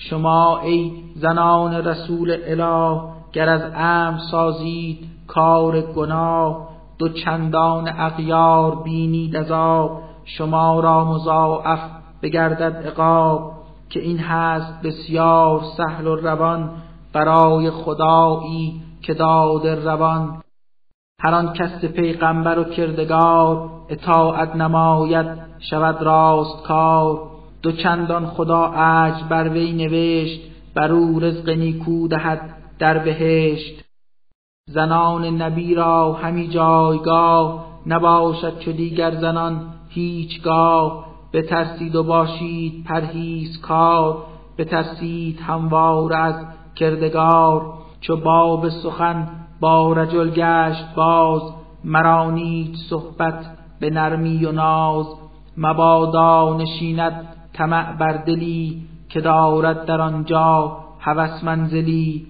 شما 0.00 0.58
ای 0.58 0.92
زنان 1.16 1.74
رسول 1.74 2.36
اله 2.46 3.00
گر 3.32 3.48
از 3.48 3.62
ام 3.74 4.18
سازید 4.30 4.98
کار 5.26 5.80
گناه. 5.80 6.68
دو 6.98 7.08
چندان 7.08 7.92
اغیار 7.98 8.82
بینید 8.82 9.36
عذاب 9.36 10.02
شما 10.24 10.80
را 10.80 11.04
مضاعف 11.04 11.80
بگردد 12.22 12.86
عقاب. 12.86 13.52
که 13.90 14.00
این 14.00 14.18
هست 14.18 14.82
بسیار 14.82 15.60
سهل 15.76 16.06
و 16.06 16.16
روان 16.16 16.70
برای 17.12 17.70
خدایی 17.70 18.82
که 19.02 19.14
داد 19.14 19.66
روان. 19.66 20.42
هر 21.20 21.34
آن 21.34 21.52
کس 21.52 21.84
پیغمبر 21.84 22.58
و 22.58 22.64
کردگار 22.64 23.70
اطاعت 23.88 24.56
نماید 24.56 25.26
شود 25.58 26.02
راست 26.02 26.62
کار 26.62 27.30
دو 27.62 27.72
چندان 27.72 28.26
خدا 28.26 28.66
اج 28.66 29.24
بر 29.28 29.48
وی 29.48 29.72
نوشت 29.72 30.40
بر 30.74 30.92
او 30.92 31.20
رزق 31.20 31.48
نیکو 31.48 32.08
دهد 32.08 32.56
در 32.78 32.98
بهشت. 32.98 33.84
زنان 34.68 35.42
نبی 35.42 35.74
را 35.74 36.12
همی 36.12 36.48
جایگاه 36.48 37.66
نباشد 37.86 38.58
چو 38.58 38.72
دیگر 38.72 39.14
زنان 39.14 39.74
هیچگاه. 39.88 41.10
بترسید 41.32 41.96
و 41.96 42.02
باشید 42.02 42.84
پرهیز 42.84 43.60
کار 43.60 44.22
بترسید 44.58 45.40
هموار 45.40 46.12
از 46.12 46.34
کردگار 46.76 47.72
چو 48.00 48.16
باب 48.16 48.68
سخن 48.68 49.28
با 49.60 49.92
رجل 49.92 50.30
گشت 50.30 50.94
باز 50.94 51.42
مرانید 51.84 52.76
صحبت 52.90 53.46
به 53.80 53.90
نرمی 53.90 54.44
و 54.44 54.52
ناز. 54.52 55.06
مبادا 55.56 56.56
نشیند 56.56 57.36
طمع 57.52 57.92
بر 57.92 58.12
دلی 58.12 58.82
که 59.08 59.20
دارد 59.20 59.84
در 59.84 60.00
آنجا 60.00 60.76
هوس 61.00 61.44
منزلی. 61.44 62.26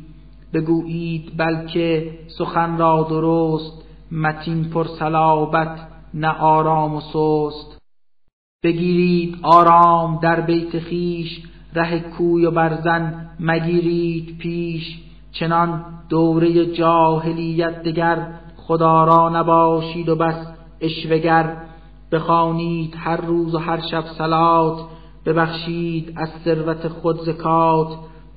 بگویید 0.54 1.32
بلکه 1.36 2.18
سخن 2.38 2.78
را 2.78 3.06
درست 3.10 3.86
متین 4.12 4.64
پر 4.64 4.84
صلابت 4.84 5.88
نه 6.14 6.28
آرام 6.28 6.94
و 6.94 7.00
سست. 7.00 7.80
بگیرید 8.62 9.38
آرام 9.42 10.18
در 10.22 10.40
بیت 10.40 10.78
خیش 10.78 11.42
ره 11.74 12.00
کوی 12.00 12.46
و 12.46 12.50
برزن 12.50 13.30
مگیرید 13.40 14.38
پیش 14.38 14.98
چنان 15.32 15.84
دوره 16.08 16.66
جاهلیت 16.66 17.82
دگر 17.82 18.26
خدا 18.56 19.04
را 19.04 19.28
نباشید 19.28 20.08
و 20.08 20.16
بس 20.16 20.46
اشوگر 20.80 21.56
بخوانید 22.12 22.94
هر 22.98 23.16
روز 23.16 23.54
و 23.54 23.58
هر 23.58 23.80
شب 23.80 24.04
سلات 24.18 24.80
ببخشید 25.26 26.12
از 26.16 26.28
ثروت 26.44 26.88
خود 26.88 27.20
زکات. 27.20 27.88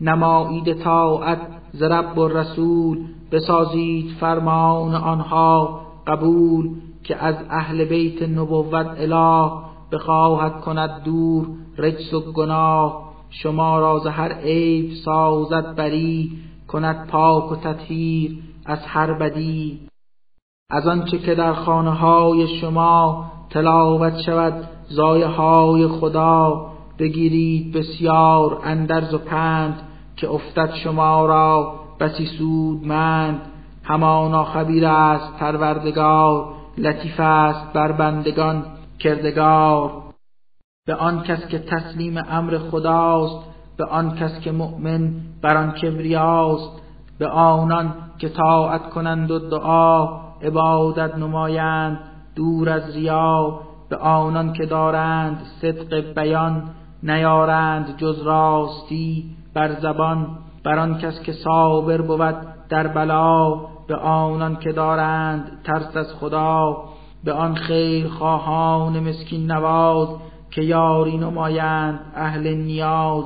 نمایید 0.02 0.74
طاعت 0.74 1.40
ز 1.74 1.84
رب 1.84 2.18
و 2.18 2.28
رسول 2.28 3.06
بسازید 3.32 4.12
فرمان 4.20 4.96
آنها 4.96 5.82
قبول 6.08 6.70
که 7.04 7.24
از 7.24 7.36
اهل 7.50 7.86
بیت 7.86 8.24
نبوت 8.24 8.88
اله 8.98 9.52
بخواهد 9.92 10.62
کند 10.62 11.04
دور 11.04 11.48
رجس 11.78 12.14
و 12.14 12.32
گناه. 12.32 13.13
شما 13.42 13.80
را 13.80 14.00
ز 14.00 14.08
هر 14.08 14.34
عیب 14.34 14.92
سازد 15.06 15.76
بری 15.76 16.32
کند 16.68 17.08
پاک 17.08 17.52
و 17.52 17.56
تطهیر 17.56 18.38
از 18.66 18.80
هر 18.86 19.14
بدی. 19.14 19.80
از 20.70 20.88
آنچه 20.88 21.18
که 21.18 21.36
در 21.36 21.54
خانه 21.54 21.92
های 21.92 22.60
شما 22.60 23.26
تلاوت 23.50 24.22
شود 24.22 24.68
زایه 24.90 25.28
های 25.28 25.88
خدا 25.88 26.66
بگیرید 27.00 27.74
بسیار 27.74 28.62
اندرز 28.64 29.14
و 29.14 29.18
پند 29.18 29.82
که 30.16 30.30
افتد 30.30 30.74
شما 30.74 31.26
را 31.26 31.76
بسی 32.00 32.26
سودمند. 32.26 33.42
همانا 33.84 34.44
خبیر 34.44 34.86
است 34.86 35.38
پروردگار 35.38 36.54
لطیف 36.78 37.20
است 37.20 37.74
بر 37.74 37.92
بندگان 37.92 38.66
کردگار. 39.00 40.03
به 40.86 40.96
آن 40.96 41.24
کس 41.24 41.48
که 41.48 41.60
تسلیم 41.60 42.18
امر 42.30 42.58
خداست 42.58 43.46
به 43.78 43.86
آن 43.86 44.16
کس 44.16 44.40
که 44.40 44.52
مؤمن 44.52 45.14
بر 45.42 45.58
آن 45.58 45.72
کبریاست 45.72 46.82
به 47.20 47.28
آنان 47.28 47.94
که 48.18 48.30
طاعت 48.30 48.90
کنند 48.90 49.32
و 49.32 49.40
دعا 49.40 50.08
عبادت 50.42 51.18
نمایند 51.18 52.00
دور 52.36 52.70
از 52.70 52.96
ریا 52.96 53.60
به 53.90 53.98
آنان 53.98 54.54
که 54.54 54.66
دارند 54.66 55.46
صدق 55.62 56.14
بیان 56.14 56.64
نیارند 57.04 57.98
جز 57.98 58.22
راستی 58.22 59.36
بر 59.54 59.80
زبان 59.80 60.28
بر 60.64 60.80
آن 60.80 60.98
کس 60.98 61.22
که 61.22 61.32
صابر 61.32 62.02
بود 62.02 62.36
در 62.70 62.88
بلا 62.88 63.56
به 63.88 63.96
آنان 63.96 64.56
که 64.56 64.72
دارند 64.72 65.62
ترس 65.64 65.98
از 65.98 66.14
خدا 66.14 66.84
به 67.24 67.34
آن 67.34 67.56
خیر 67.56 68.08
خواهان 68.08 69.00
مسکین 69.00 69.52
نواز 69.52 70.08
که 70.54 70.62
یاری 70.62 71.18
نمایند 71.18 72.00
اهل 72.16 72.54
نیاز 72.54 73.24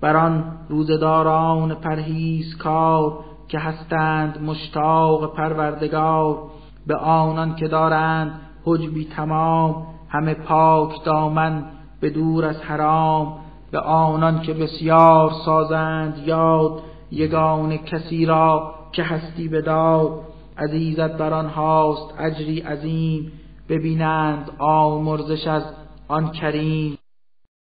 بر 0.00 0.16
آن 0.16 0.44
روزداران 0.68 1.74
پرهیز 1.74 2.56
کار 2.56 3.18
که 3.48 3.58
هستند 3.58 4.42
مشتاق 4.42 5.34
پروردگار. 5.34 6.38
به 6.86 6.96
آنان 6.96 7.56
که 7.56 7.68
دارند 7.68 8.40
حجبی 8.64 9.04
تمام 9.04 9.86
همه 10.08 10.34
پاک 10.34 11.04
دامن 11.04 11.64
به 12.00 12.10
دور 12.10 12.44
از 12.44 12.62
حرام. 12.62 13.36
به 13.70 13.80
آنان 13.80 14.40
که 14.40 14.54
بسیار 14.54 15.30
سازند 15.44 16.18
یاد 16.26 16.82
یگان 17.10 17.76
کسی 17.76 18.26
را 18.26 18.74
که 18.92 19.02
هستی 19.02 19.48
بداد 19.48 20.20
عزیزت 20.58 21.16
بر 21.18 21.32
آنهاست 21.32 22.14
اجری 22.18 22.60
عظیم. 22.60 23.32
ببینند 23.68 24.50
آمرزش 24.58 25.46
از 25.46 25.62
آن 26.08 26.30
کریم 26.30 26.98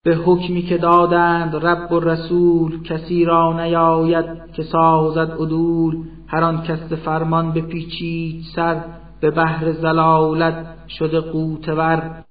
به 0.05 0.15
حکمی 0.15 0.63
که 0.63 0.79
دادند 0.79 1.57
رب 1.57 1.93
و 1.93 2.01
رسول 2.01 2.83
کسی 2.83 3.25
را 3.25 3.65
نیاید 3.65 4.53
که 4.53 4.63
سازد 4.63 5.31
عدول. 5.31 6.05
هر 6.27 6.45
آن 6.45 6.63
کس 6.63 6.93
فرمان 6.93 7.53
بپیچید 7.53 8.45
سر 8.57 8.85
به 9.21 9.31
بحر 9.31 9.73
زلالت 9.73 10.67
شده 10.89 11.21
قوتور. 11.21 12.25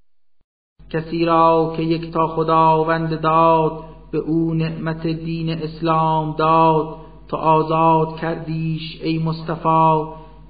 کسی 0.89 1.25
را 1.25 1.73
که 1.77 1.83
یک 1.83 2.11
تا 2.11 2.27
خداوند 2.27 3.21
داد 3.21 3.71
به 4.11 4.17
او 4.17 4.53
نعمت 4.53 5.07
دین 5.07 5.49
اسلام 5.49 6.35
داد. 6.35 6.95
تو 7.27 7.37
آزاد 7.37 8.19
کردیش 8.19 9.01
ای 9.03 9.19
مصطفی 9.19 10.03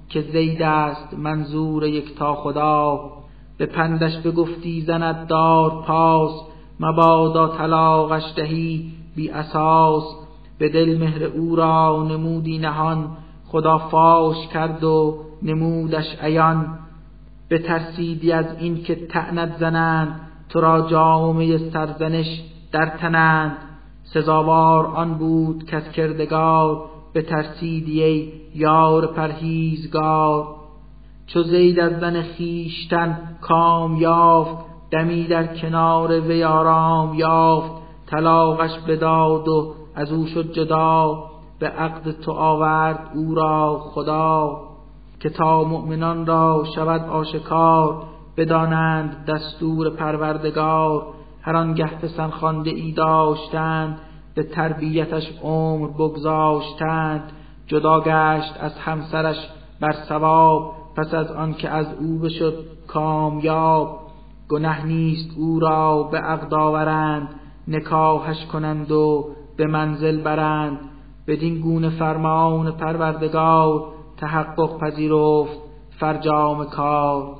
که 0.08 0.22
زید 0.22 0.62
است 0.62 1.14
منظور 1.14 1.86
یک 1.86 2.14
تا 2.18 2.34
خدا. 2.34 3.19
به 3.60 3.66
پندش 3.66 4.16
بگفتی 4.16 4.80
زند 4.80 5.26
دار 5.26 5.82
پاس 5.82 6.32
مبادا 6.80 7.48
طلاقش 7.48 8.22
دهی 8.36 8.92
بی 9.16 9.30
اساس. 9.30 10.04
به 10.58 10.68
دل 10.68 10.98
مهر 10.98 11.24
او 11.24 11.56
را 11.56 12.06
نمودی 12.10 12.58
نهان 12.58 13.16
خدا 13.46 13.78
فاش 13.78 14.48
کرد 14.48 14.84
و 14.84 15.18
نمودش 15.42 16.16
عیان. 16.22 16.78
ترسیدی 17.50 18.32
از 18.32 18.46
این 18.58 18.82
که 18.82 19.06
تعنت 19.06 19.56
زنند 19.58 20.20
تو 20.48 20.60
را 20.60 20.88
جامعه 20.90 21.70
سرزنش 21.70 22.42
در 22.72 22.86
تنند. 22.86 23.56
سزاوار 24.02 24.86
آن 24.86 25.14
بود 25.14 25.64
کس 25.64 25.90
کردگار 25.90 26.84
به 27.12 27.22
ترسیدی 27.22 28.32
یار 28.54 29.06
پرهیزگار. 29.06 30.59
چو 31.32 31.42
زید 31.42 31.80
از 31.80 32.00
زن 32.00 32.22
خیشتن 32.22 33.18
کام 33.40 33.96
یافت 33.96 34.56
دمی 34.90 35.26
در 35.26 35.56
کنار 35.56 36.20
وی 36.20 36.44
آرام 36.44 37.14
یافت 37.14 37.72
طلاقش 38.06 38.78
بداد 38.78 39.48
و 39.48 39.74
از 39.94 40.12
او 40.12 40.26
شد 40.26 40.52
جدا 40.52 41.24
به 41.58 41.68
عقد 41.68 42.10
تو 42.10 42.32
آورد 42.32 43.10
او 43.14 43.34
را 43.34 43.78
خدا 43.78 44.60
که 45.20 45.30
تا 45.30 45.64
مؤمنان 45.64 46.26
را 46.26 46.64
شود 46.74 47.00
آشکار 47.00 48.02
بدانند 48.36 49.24
دستور 49.26 49.90
پروردگار 49.90 51.06
هر 51.42 51.56
آنگه 51.56 51.86
پسن 51.86 52.30
خوانده 52.30 52.70
ای 52.70 52.92
داشتند 52.92 53.98
به 54.34 54.42
تربیتش 54.42 55.32
عمر 55.42 55.88
بگذاشتند 55.88 57.32
جدا 57.66 58.00
گشت 58.00 58.54
از 58.60 58.78
همسرش 58.78 59.36
بر 59.80 59.92
ثواب 59.92 60.79
پس 60.96 61.14
از 61.14 61.30
آنکه 61.30 61.68
از 61.68 61.86
او 62.00 62.18
بشد 62.18 62.64
کامیاب 62.86 64.00
گنه 64.48 64.86
نیست 64.86 65.30
او 65.38 65.60
را 65.60 66.02
به 66.02 66.18
عقد 66.18 66.54
آورند 66.54 67.28
نکاحش 67.68 68.46
کنند 68.46 68.90
و 68.90 69.30
به 69.56 69.66
منزل 69.66 70.20
برند. 70.20 70.78
بدین 71.26 71.60
گونه 71.60 71.90
فرمان 71.90 72.70
پروردگار 72.70 73.92
تحقق 74.16 74.78
پذیرفت 74.78 75.58
فرجام 76.00 76.64
کار. 76.64 77.36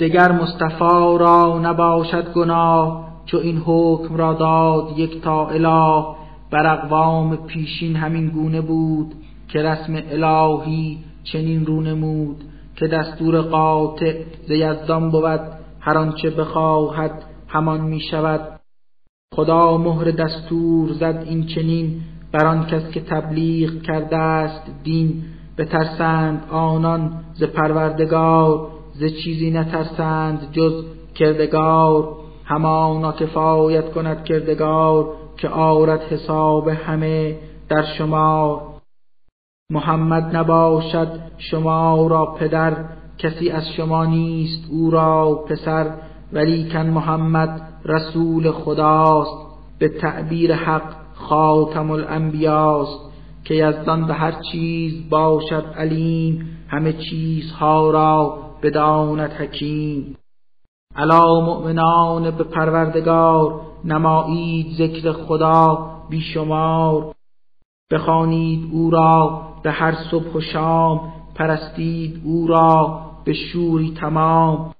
دگر 0.00 0.32
مصطفی 0.32 1.18
را 1.18 1.60
نباشد 1.62 2.32
گناه 2.32 3.10
چو 3.26 3.36
این 3.36 3.62
حکم 3.66 4.16
را 4.16 4.34
داد 4.34 4.98
یک 4.98 5.22
تا 5.22 5.48
اله. 5.48 6.04
بر 6.50 6.66
اقوام 6.66 7.36
پیشین 7.36 7.96
همین 7.96 8.28
گونه 8.28 8.60
بود 8.60 9.14
که 9.48 9.62
رسم 9.62 10.02
الهی 10.10 10.98
چنین 11.24 11.66
رو 11.66 11.80
نمود 11.80 12.44
که 12.76 12.86
دستور 12.86 13.40
قاطع 13.40 14.14
ز 14.48 14.50
یزدان 14.50 15.10
بود 15.10 15.40
هر 15.80 15.98
آنچه 15.98 16.30
بخواهد 16.30 17.24
همان 17.48 17.80
می 17.80 18.00
شود 18.00 18.60
خدا 19.34 19.76
مهر 19.76 20.10
دستور 20.10 20.92
زد 20.92 21.24
این 21.26 21.46
چنین 21.46 22.00
بر 22.32 22.46
آن 22.46 22.66
کس 22.66 22.90
که 22.90 23.00
تبلیغ 23.00 23.82
کرده 23.82 24.16
است 24.16 24.62
دین. 24.84 25.22
بترسند 25.58 26.44
آنان 26.50 27.12
ز 27.34 27.42
پروردگار 27.42 28.68
ز 28.94 29.04
چیزی 29.04 29.50
نترسند 29.50 30.48
جز 30.52 30.84
کردگار. 31.14 32.08
همانا 32.44 33.12
کفایت 33.12 33.90
کند 33.90 34.24
کردگار 34.24 35.08
که 35.36 35.48
آرد 35.48 36.00
حساب 36.00 36.68
همه 36.68 37.36
در 37.68 37.82
شما 37.82 38.62
محمد 39.70 40.36
نباشد 40.36 41.08
شما 41.38 42.06
را 42.06 42.26
پدر 42.26 42.76
کسی 43.18 43.50
از 43.50 43.68
شما 43.76 44.04
نیست 44.04 44.70
او 44.70 44.90
را 44.90 45.44
پسر 45.48 45.90
ولیکن 46.32 46.86
محمد 46.86 47.62
رسول 47.84 48.50
خداست 48.50 49.46
به 49.78 49.88
تعبیر 49.88 50.54
حق 50.54 51.00
خاتم 51.14 51.90
الانبیاست 51.90 53.10
که 53.44 53.54
یزدان 53.54 54.06
به 54.06 54.14
هر 54.14 54.34
چیز 54.52 55.08
باشد 55.10 55.64
علیم 55.76 56.58
همه 56.68 56.92
چیزها 56.92 57.90
را 57.90 58.38
بداند 58.62 59.30
حکیم. 59.30 60.16
علا 60.96 61.40
مؤمنان 61.40 62.30
به 62.30 62.44
پروردگار 62.44 63.60
نمایید 63.84 64.66
ذکر 64.76 65.12
خدا 65.12 65.90
بیشمار. 66.10 67.14
بخوانید 67.90 68.68
او 68.72 68.90
را 68.90 69.42
به 69.62 69.70
هر 69.70 69.94
صبح 70.10 70.32
و 70.34 70.40
شام 70.40 71.12
پرستید 71.34 72.22
او 72.24 72.46
را 72.46 73.00
به 73.24 73.32
شوری 73.32 73.94
تمام. 74.00 74.74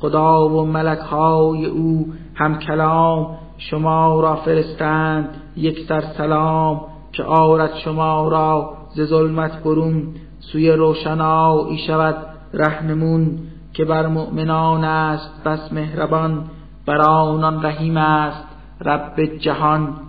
خدا 0.00 0.48
و 0.48 0.66
ملک 0.66 0.98
های 0.98 1.66
او 1.66 2.12
هم 2.34 2.58
کلام 2.58 3.38
شما 3.58 4.20
را 4.20 4.36
فرستند 4.36 5.28
یک 5.56 5.86
سر 5.88 6.00
سلام. 6.00 6.80
که 7.12 7.24
آرد 7.24 7.74
شما 7.74 8.28
را 8.28 8.74
ز 8.94 9.02
ظلمت 9.02 9.62
برون 9.62 10.14
سوی 10.40 10.70
روشنایی 10.70 11.78
شود 11.78 12.16
رهنمون. 12.54 13.38
که 13.72 13.84
بر 13.84 14.06
مؤمنان 14.06 14.84
است 14.84 15.44
بس 15.44 15.72
مهربان 15.72 16.44
بر 16.86 17.00
آنان 17.00 17.66
رحیم 17.66 17.96
است 17.96 18.44
رب 18.80 19.20
جهان. 19.20 20.07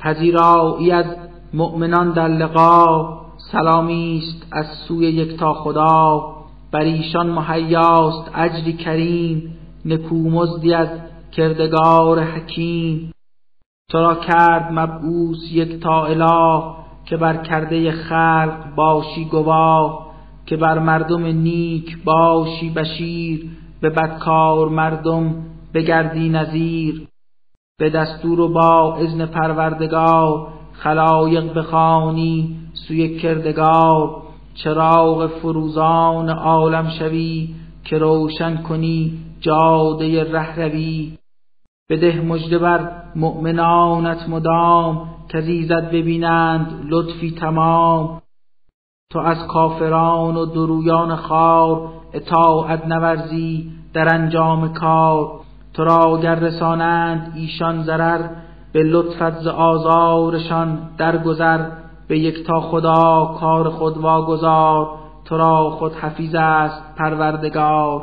پذیرایی 0.00 0.90
از 0.90 1.06
مؤمنان 1.54 2.12
در 2.12 2.28
لقا 2.28 3.08
سلامی 3.52 4.22
است 4.22 4.46
از 4.52 4.66
سوی 4.66 5.06
یکتا 5.06 5.54
خدا. 5.54 6.32
بر 6.72 6.80
ایشان 6.80 7.30
مهیاست 7.30 8.30
اجری 8.34 8.72
کریم 8.72 9.58
نکومزدی 9.84 10.74
از 10.74 10.88
کردگار 11.32 12.20
حکیم. 12.20 13.12
تو 13.90 13.98
را 13.98 14.14
کرد 14.14 14.72
مبعوث 14.72 15.52
یک 15.52 15.80
تا 15.80 16.06
اله 16.06 16.62
که 17.06 17.16
بر 17.16 17.36
کرده 17.36 17.92
خلق 17.92 18.74
باشی 18.76 19.24
گواه 19.24 20.06
که 20.46 20.56
بر 20.56 20.78
مردم 20.78 21.26
نیک 21.26 22.04
باشی 22.04 22.70
بشیر 22.70 23.50
به 23.80 23.90
بدکار 23.90 24.68
مردم 24.68 25.34
بگردی 25.74 26.28
نظیر. 26.28 27.06
به 27.78 27.90
دستور 27.90 28.40
و 28.40 28.48
با 28.48 28.96
اذن 28.96 29.26
پروردگار 29.26 30.48
خلایق 30.72 31.58
بخوانی 31.58 32.56
سوی 32.72 33.18
کردگار. 33.18 34.22
چراغ 34.54 35.26
فروزان 35.26 36.28
عالم 36.28 36.88
شوی 36.98 37.54
که 37.84 37.98
روشن 37.98 38.56
کنی 38.62 39.18
جاده 39.40 40.32
رهروی 40.32 41.18
بده 41.90 42.20
مژده 42.20 42.58
بر 42.58 42.90
مؤمنانت 43.16 44.28
مدام 44.28 45.08
کزیزت 45.28 45.90
ببینند 45.90 46.86
لطفی 46.88 47.30
تمام. 47.30 48.22
تو 49.12 49.18
از 49.18 49.46
کافران 49.46 50.36
و 50.36 50.46
درویان 50.46 51.16
خار 51.16 51.88
اطاعت 52.12 52.86
نورزی 52.86 53.72
در 53.92 54.14
انجام 54.14 54.72
کار. 54.72 55.45
تو 55.76 55.84
را 55.84 56.20
گر 56.22 56.34
رسانند 56.34 57.32
ایشان 57.36 57.82
ضرر 57.82 58.28
به 58.72 58.82
لطفت 58.82 59.40
ز 59.40 59.46
آزارشان 59.46 60.78
درگذر. 60.98 61.70
به 62.08 62.18
یک 62.18 62.46
تا 62.46 62.60
خدا 62.60 63.36
کار 63.40 63.70
خود 63.70 63.98
واگذار 63.98 64.98
تو 65.24 65.36
را 65.36 65.70
خود 65.70 65.92
حفیظ 65.92 66.34
است 66.34 66.94
پروردگار. 66.96 68.02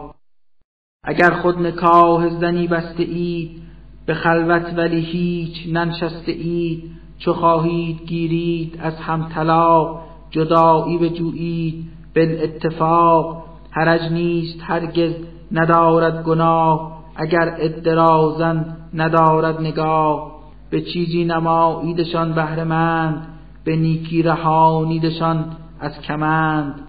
اگر 1.03 1.29
خود 1.41 1.59
نکاه 1.59 2.29
زنی 2.29 2.67
بسته 2.67 3.03
اید 3.03 3.61
به 4.05 4.13
خلوت 4.13 4.73
ولی 4.77 5.01
هیچ 5.01 5.73
ننشسته 5.73 6.31
اید. 6.31 6.91
چو 7.19 7.33
خواهید 7.33 8.05
گیرید 8.05 8.79
از 8.83 8.95
هم 8.95 9.29
طلاق 9.29 9.99
جدایی 10.31 10.97
بجویید. 10.97 11.85
اتفاق 12.17 13.43
حرج 13.71 14.11
نیست 14.11 14.59
هرگز 14.63 15.13
ندارد 15.51 16.23
گناه. 16.23 17.02
اگر 17.15 17.55
ادرازن 17.59 18.77
ندارد 18.93 19.61
نگاه 19.61 20.31
به 20.69 20.81
چیزی 20.81 21.25
نماییدشان 21.25 22.33
بهرهمند 22.33 23.27
به 23.63 23.75
نیکی 23.75 24.23
رهانیدشان 24.23 25.45
از 25.79 26.01
کمند. 26.01 26.87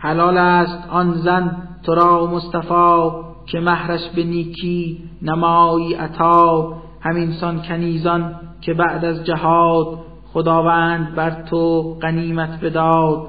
حلال 0.00 0.36
است 0.36 0.88
آن 0.90 1.12
زن 1.12 1.56
تو 1.82 1.94
را 1.94 2.26
مصطفی 2.26 3.10
که 3.46 3.60
مهرش 3.60 4.08
به 4.16 4.24
نیکی 4.24 4.98
نمایی 5.22 5.94
عطا. 5.94 6.74
همینسان 7.00 7.62
کنیزان 7.62 8.40
که 8.60 8.74
بعد 8.74 9.04
از 9.04 9.24
جهاد 9.24 9.98
خداوند 10.32 11.14
بر 11.14 11.42
تو 11.42 11.94
غنیمت 12.02 12.60
بداد. 12.64 13.28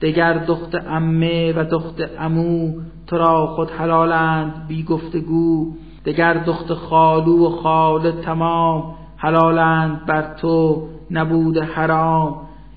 دگر 0.00 0.32
دخت 0.32 0.74
امه 0.88 1.52
و 1.52 1.64
دخت 1.64 2.02
امو 2.18 2.72
تو 3.06 3.18
را 3.18 3.46
خود 3.46 3.70
حلالند 3.70 4.66
بی 4.68 4.82
گفتگو. 4.82 5.72
دگر 6.04 6.34
دخت 6.34 6.74
خالو 6.74 7.46
و 7.46 7.50
خال 7.50 8.10
تمام 8.10 8.94
حلالند 9.16 10.06
بر 10.06 10.34
تو 10.34 10.88
نبود 11.10 11.58
حرام. 11.58 12.34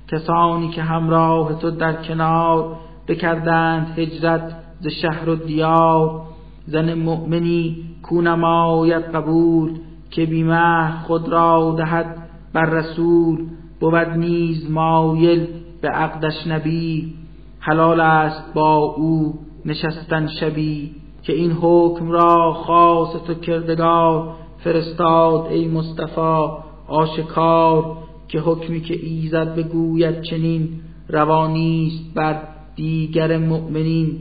کسانی 0.07 0.69
که 0.69 0.81
همراه 0.81 1.53
تو 1.53 1.71
در 1.71 1.93
کنار 1.93 2.75
بکردند 3.07 3.99
هجرت 3.99 4.55
ز 4.79 4.87
شهر 4.87 5.29
و 5.29 5.35
دیار. 5.35 6.21
زن 6.65 6.93
مؤمنی 6.93 7.77
کو 8.03 8.21
نماید 8.21 9.03
قبول 9.03 9.79
که 10.11 10.25
بیمه 10.25 10.91
خود 11.03 11.29
را 11.29 11.75
دهد 11.77 12.15
بر 12.53 12.65
رسول. 12.65 13.45
بود 13.79 13.95
نیز 13.95 14.71
مایل 14.71 15.47
به 15.81 15.89
عقدش 15.89 16.47
نبی. 16.47 17.13
حلال 17.59 17.99
است 17.99 18.53
با 18.53 18.75
او. 18.75 19.33
نشستن 19.65 20.27
شبی 20.27 20.91
که 21.23 21.33
این 21.33 21.51
حکم 21.51 22.11
را 22.11 22.53
خاص 22.53 23.23
تو 23.27 23.33
کردگار 23.33 24.35
فرستاد 24.63 25.45
ای 25.45 25.67
مصطفی 25.67 26.47
آشکار 26.87 27.97
که 28.27 28.39
حکمی 28.39 28.81
که 28.81 29.05
ایزد 29.05 29.55
بگوید 29.55 30.21
چنین 30.21 30.69
روانیست 31.09 32.13
بر 32.15 32.41
دیگر 32.75 33.37
مؤمنین. 33.37 34.19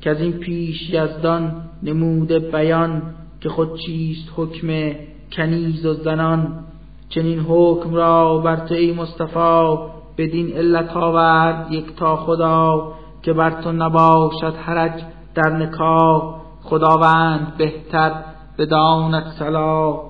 که 0.00 0.10
از 0.10 0.20
این 0.20 0.32
پیش 0.32 0.90
یزدان 0.90 1.52
نموده 1.82 2.38
بیان 2.38 3.02
که 3.40 3.48
خود 3.48 3.78
چیست 3.78 4.28
حکم 4.36 4.92
کنیز 5.32 5.86
و 5.86 5.94
زنان. 5.94 6.64
چنین 7.08 7.38
حکم 7.38 7.94
را 7.94 8.38
بر 8.38 8.56
تو 8.56 8.74
ای 8.74 8.92
مصطفی 8.92 9.76
بدین 10.18 10.52
علت 10.52 10.96
آورد 10.96 11.72
یک 11.72 11.96
تا 11.96 12.16
خدا. 12.16 12.92
که 13.22 13.32
بر 13.32 13.50
تو 13.50 13.72
نباشد 13.72 14.54
حرج 14.56 15.02
در 15.34 15.50
نکاح. 15.56 16.38
خداوند 16.62 17.56
بهتر 17.58 18.12
بداند 18.58 19.32
صلاح 19.38 20.00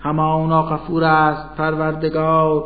همانا 0.00 0.62
غفور 0.62 1.04
است 1.04 1.56
پروردگار 1.56 2.64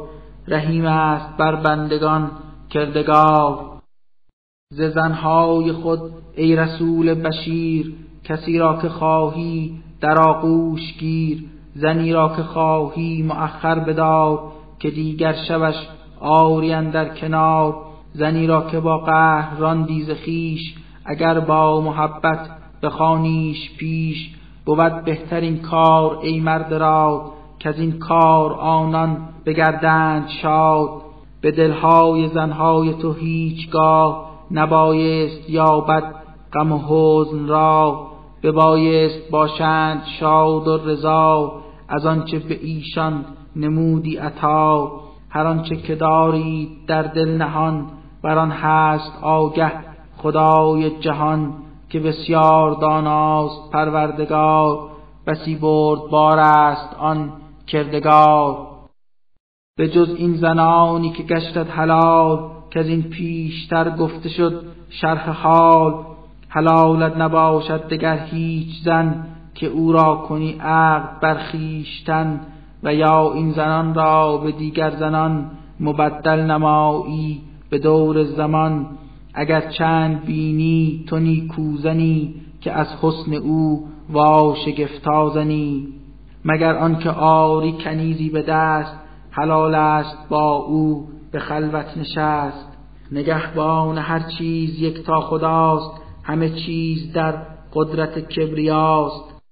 رحیم 0.48 0.86
است 0.86 1.36
بر 1.36 1.56
بندگان 1.56 2.30
کردگار. 2.70 3.58
ز 4.72 4.82
زنهای 4.82 5.72
خود 5.72 6.00
ای 6.36 6.56
رسول 6.56 7.14
بشیر 7.14 7.94
کسی 8.24 8.58
را 8.58 8.78
که 8.82 8.88
خواهی 8.88 9.82
در 10.00 10.18
آغوش 10.18 10.98
گیر. 10.98 11.44
زنی 11.74 12.12
را 12.12 12.28
که 12.36 12.42
خواهی 12.42 13.22
مؤخر 13.22 13.78
بدار 13.78 14.52
که 14.78 14.90
دیگر 14.90 15.34
شبش 15.48 15.88
آری 16.20 16.90
در 16.90 17.08
کنار. 17.08 17.91
زنی 18.14 18.46
را 18.46 18.62
که 18.70 18.80
با 18.80 18.98
قهر 18.98 19.56
راندی 19.58 20.02
ز 20.02 20.10
خویش 20.10 20.74
اگر 21.04 21.40
با 21.40 21.80
محبت 21.80 22.48
بخوانیش 22.82 23.76
پیش 23.76 24.30
بود 24.66 25.04
بهترین 25.04 25.58
کار 25.58 26.18
ای 26.22 26.40
مرد 26.40 26.74
را 26.74 27.32
که 27.58 27.68
از 27.68 27.78
این 27.78 27.98
کار 27.98 28.52
آنان 28.52 29.28
بگردند 29.46 30.28
شاد. 30.28 30.88
به 31.40 31.50
دلهای 31.50 32.28
زنهای 32.28 32.94
تو 32.94 33.12
هیچگاه 33.12 34.30
نبایست 34.50 35.50
یابد 35.50 36.14
غم 36.52 36.72
و 36.72 36.78
حزن 36.88 37.46
را 37.46 38.06
ببایست 38.42 39.30
باشند 39.30 40.02
شاد 40.20 40.68
و 40.68 40.76
رضا. 40.76 41.52
از 41.88 42.06
آنچه 42.06 42.38
به 42.38 42.58
ایشان 42.62 43.24
نمودی 43.56 44.16
عطا 44.16 44.92
هر 45.28 45.46
آنچه 45.46 45.76
که 45.76 45.94
دارید 45.94 46.86
در 46.86 47.02
دل 47.02 47.36
نهان 47.36 47.86
بر 48.22 48.38
آن 48.38 48.50
هست 48.50 49.12
آگه 49.22 49.72
خدای 50.16 51.00
جهان 51.00 51.54
که 51.88 52.00
بسیار 52.00 52.74
داناست 52.80 53.70
پروردگار 53.72 54.88
بسی 55.26 55.54
برد 55.54 56.00
بار 56.10 56.38
است 56.38 56.96
آن 56.98 57.32
کردگار. 57.66 58.68
به 59.76 59.88
جز 59.88 60.14
این 60.18 60.34
زنانی 60.34 61.10
که 61.10 61.22
گشتد 61.22 61.68
حلال 61.68 62.50
که 62.70 62.80
از 62.80 62.86
این 62.86 63.02
پیشتر 63.02 63.90
گفته 63.90 64.28
شد 64.28 64.64
شرح 64.88 65.30
حال. 65.30 66.04
حلالت 66.48 67.16
نباشد 67.16 67.88
دگر 67.88 68.18
هیچ 68.18 68.84
زن 68.84 69.26
که 69.54 69.66
او 69.66 69.92
را 69.92 70.14
کنی 70.28 70.52
عقد 70.60 71.20
برخیشتن 71.20 72.40
و 72.82 72.94
یا 72.94 73.32
این 73.32 73.52
زنان 73.52 73.94
را 73.94 74.36
به 74.36 74.52
دیگر 74.52 74.90
زنان 74.90 75.50
مبدل 75.80 76.40
نمایی. 76.40 77.40
به 77.72 77.78
دور 77.78 78.24
زمان 78.24 78.86
اگر 79.34 79.60
چند 79.60 80.24
بینی 80.24 81.04
تو 81.08 81.18
نیکوزنی 81.18 82.34
که 82.60 82.72
از 82.72 82.86
حسن 83.02 83.34
او 83.34 83.88
وا 84.10 84.54
شگفتا 84.54 85.30
زنی 85.30 85.88
مگر 86.44 86.76
آنکه 86.76 87.10
آری 87.10 87.72
کنیزی 87.72 88.30
به 88.30 88.42
دست 88.42 88.96
حلال 89.30 89.74
است 89.74 90.28
با 90.28 90.56
او 90.56 91.08
به 91.30 91.38
خلوت 91.38 91.96
نشست. 91.96 92.68
نگهبان 93.12 93.98
هر 93.98 94.20
چیز 94.38 94.78
یک 94.78 95.02
تا 95.02 95.20
خداست 95.20 95.90
همه 96.22 96.50
چیز 96.50 97.12
در 97.12 97.34
قدرت 97.74 98.18
کبریاست. 98.18 99.42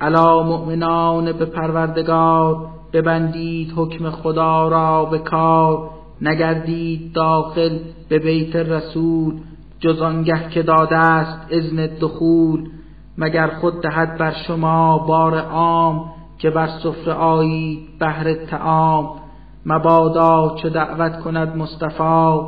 علا 0.00 0.42
مؤمنان 0.42 1.32
به 1.32 1.44
پروردگار 1.44 2.66
ببندید 2.92 3.72
حکم 3.76 4.10
خدا 4.10 4.68
را 4.68 5.04
به 5.04 5.18
کار. 5.18 5.90
نگردید 6.24 7.12
داخل 7.12 7.78
به 8.08 8.18
بیت 8.18 8.56
رسول 8.56 9.34
جز 9.80 10.02
آنگه 10.02 10.48
که 10.50 10.62
داده 10.62 10.96
است 10.96 11.46
اذن 11.50 11.86
دخول. 12.00 12.68
مگر 13.18 13.46
خود 13.46 13.82
دهد 13.82 14.18
بر 14.18 14.32
شما 14.46 14.98
بار 14.98 15.38
عام 15.38 16.10
که 16.38 16.50
بر 16.50 16.66
سفره 16.66 17.12
آیید 17.12 17.98
بهر 17.98 18.34
تعام 18.34 19.10
مبادا 19.66 20.56
چه 20.62 20.68
دعوت 20.70 21.20
کند 21.20 21.56
مصطفی 21.56 22.40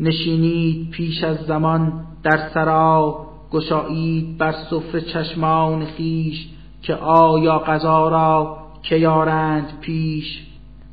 نشینید 0.00 0.90
پیش 0.90 1.24
از 1.24 1.36
زمان 1.36 1.92
در 2.22 2.48
سرا. 2.54 3.26
گشایید 3.50 4.38
بر 4.38 4.52
سفره 4.70 5.00
چشمان 5.00 5.84
خیش 5.84 6.48
که 6.82 6.94
آیا 6.94 7.58
غذا 7.58 8.08
را 8.08 8.56
که 8.82 8.96
یارند 8.96 9.78
پیش. 9.80 10.49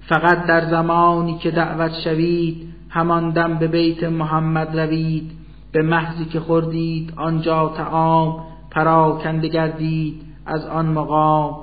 فقط 0.07 0.45
در 0.45 0.69
زمانی 0.69 1.37
که 1.37 1.51
دعوت 1.51 1.91
شوید 2.03 2.67
همان 2.89 3.29
دم 3.29 3.55
به 3.55 3.67
بیت 3.67 4.03
محمد 4.03 4.79
روید. 4.79 5.31
به 5.71 5.81
محضی 5.81 6.25
که 6.25 6.39
خوردید 6.39 7.13
آنجا 7.15 7.73
تعام 7.77 8.43
پراکنده 8.71 9.47
گردید 9.47 10.21
از 10.45 10.65
آن 10.65 10.85
مقام. 10.85 11.55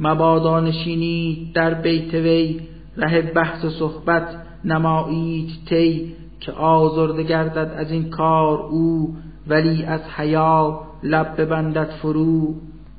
مبادا 0.00 0.60
نشینید 0.60 1.52
در 1.54 1.74
بیت 1.74 2.14
وی 2.14 2.60
ره 2.96 3.22
بحث 3.22 3.64
و 3.64 3.70
صحبت 3.70 4.28
نمایید 4.64 5.50
تی 5.66 6.14
که 6.40 6.52
آزرده 6.52 7.22
گردد 7.22 7.74
از 7.76 7.90
این 7.90 8.10
کار 8.10 8.58
او 8.58 9.16
ولی 9.46 9.84
از 9.84 10.00
حیا 10.16 10.80
لب 11.02 11.40
ببندد 11.40 11.90
فرو. 12.02 12.54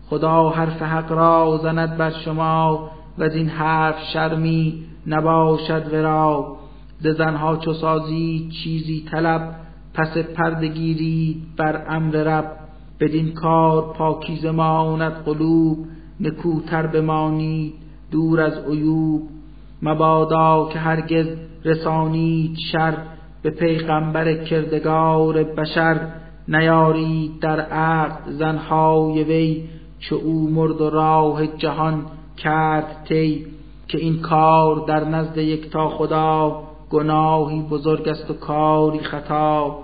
خدا 0.09 0.49
حرف 0.49 0.81
حق 0.81 1.11
را 1.11 1.59
زند 1.63 1.97
بر 1.97 2.11
شما 2.11 2.89
و 3.19 3.23
از 3.23 3.35
این 3.35 3.49
حرف 3.49 3.95
شرمی 4.13 4.83
نباشد 5.07 5.93
ورا. 5.93 6.57
ز 6.99 7.07
زنها 7.07 7.57
چو 7.57 7.73
سازید 7.73 8.49
چیزی 8.49 9.05
طلب 9.11 9.55
پس 9.93 10.17
پرده 10.17 10.67
گیرید 10.67 11.37
بر 11.57 11.85
امر 11.89 12.15
رب. 12.15 12.51
بدین 12.99 13.33
کار 13.33 13.93
پاکیز 13.93 14.45
ماند 14.45 15.13
قلوب 15.25 15.77
نکوتر 16.19 16.87
بمانید 16.87 17.73
دور 18.11 18.41
از 18.41 18.65
عیوب. 18.71 19.29
مبادا 19.81 20.69
که 20.73 20.79
هرگز 20.79 21.27
رسانید 21.65 22.57
شر 22.71 22.93
به 23.41 23.49
پیغمبر 23.49 24.33
کردگار 24.33 25.43
بشر. 25.43 25.99
نیارید 26.47 27.39
در 27.39 27.59
عقد 27.59 28.31
زنهای 28.31 29.23
وی 29.23 29.63
چو 29.99 30.15
او 30.15 30.49
مرد 30.49 30.81
و 30.81 30.89
راه 30.89 31.47
جهان 31.47 32.05
کرد 32.43 33.05
تی 33.07 33.45
که 33.87 33.97
این 33.97 34.21
کار 34.21 34.85
در 34.87 35.03
نزد 35.03 35.37
یکتا 35.37 35.89
خدا 35.89 36.63
گناهی 36.89 37.61
بزرگ 37.61 38.09
است 38.09 38.31
و 38.31 38.33
کاری 38.33 38.99
خطا. 38.99 39.79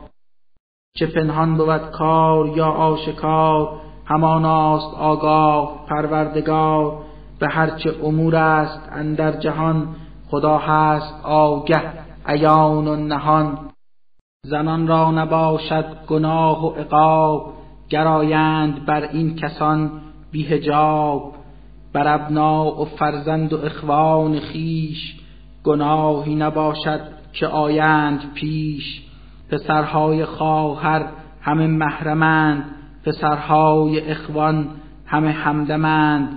چه 0.97 1.07
پنهان 1.07 1.57
بود 1.57 1.91
کار 1.91 2.47
یا 2.47 2.67
آشکار 2.67 3.81
هماناست 4.05 4.93
آگاه 4.93 5.85
پروردگار. 5.89 6.97
به 7.39 7.47
هرچه 7.51 7.95
امور 8.03 8.35
است 8.35 8.89
اندر 8.91 9.31
جهان 9.31 9.95
خدا 10.29 10.57
هست 10.57 11.13
آگه 11.23 11.81
عیان 12.25 12.87
و 12.87 12.95
نهان. 12.95 13.69
زنان 14.45 14.87
را 14.87 15.11
نباشد 15.11 15.85
گناه 16.07 16.65
و 16.65 16.69
عقاب 16.69 17.53
گرایند 17.89 18.85
بر 18.85 19.01
این 19.01 19.35
کسان 19.35 19.91
بیهجاب. 20.31 21.34
بر 21.95 22.13
ابنا 22.13 22.81
و 22.81 22.85
فرزند 22.85 23.53
و 23.53 23.65
اخوان 23.65 24.39
خیش 24.39 25.15
گناهی 25.63 26.35
نباشد 26.35 26.99
که 27.33 27.47
آیند 27.47 28.33
پیش. 28.33 29.01
پسرهای 29.51 30.25
خواهر 30.25 31.05
همه 31.41 31.67
محرمند 31.67 32.63
پسرهای 33.05 34.11
اخوان 34.11 34.67
همه 35.05 35.31
همدمند. 35.31 36.29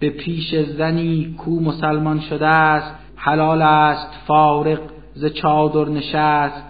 به 0.00 0.10
پیش 0.10 0.54
زنی 0.54 1.34
کو 1.38 1.60
مسلمان 1.60 2.20
شده 2.20 2.46
است 2.46 2.94
حلال 3.16 3.62
است 3.62 4.08
فارق 4.26 4.80
ز 5.14 5.26
چادر 5.26 5.88
نشست. 5.88 6.62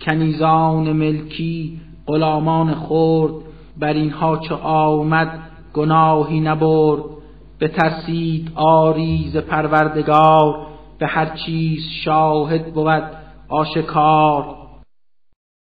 کنیزان 0.00 0.92
ملکی 0.92 1.80
غلامان 2.06 2.74
خرد 2.74 3.32
بر 3.78 3.92
اینها 3.92 4.36
چو 4.38 4.54
آمد 4.54 5.38
گناهی 5.74 6.40
نبرد. 6.40 7.17
بترسید 7.60 8.52
آری 8.54 9.30
ز 9.32 9.36
پروردگار 9.36 10.66
به 10.98 11.06
هر 11.06 11.36
چیز 11.46 11.82
شاهد 12.04 12.74
بود 12.74 13.02
آشکار. 13.48 14.56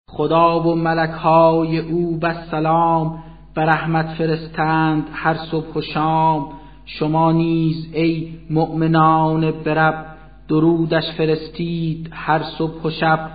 خدا 0.09 0.59
و 0.59 0.75
ملک 0.75 1.09
های 1.09 1.79
او 1.79 2.17
بس 2.17 2.35
سلام 2.51 3.23
به 3.55 3.61
رحمت 3.61 4.05
فرستند 4.05 5.07
هر 5.13 5.35
صبح 5.51 5.73
و 5.75 5.81
شام. 5.81 6.49
شما 6.85 7.31
نیز 7.31 7.93
ای 7.93 8.33
مؤمنان 8.49 9.51
برب 9.51 10.05
درودش 10.47 11.11
فرستید 11.17 12.09
هر 12.11 12.43
صبح 12.57 12.81
و 12.83 12.89
شب. 12.89 13.29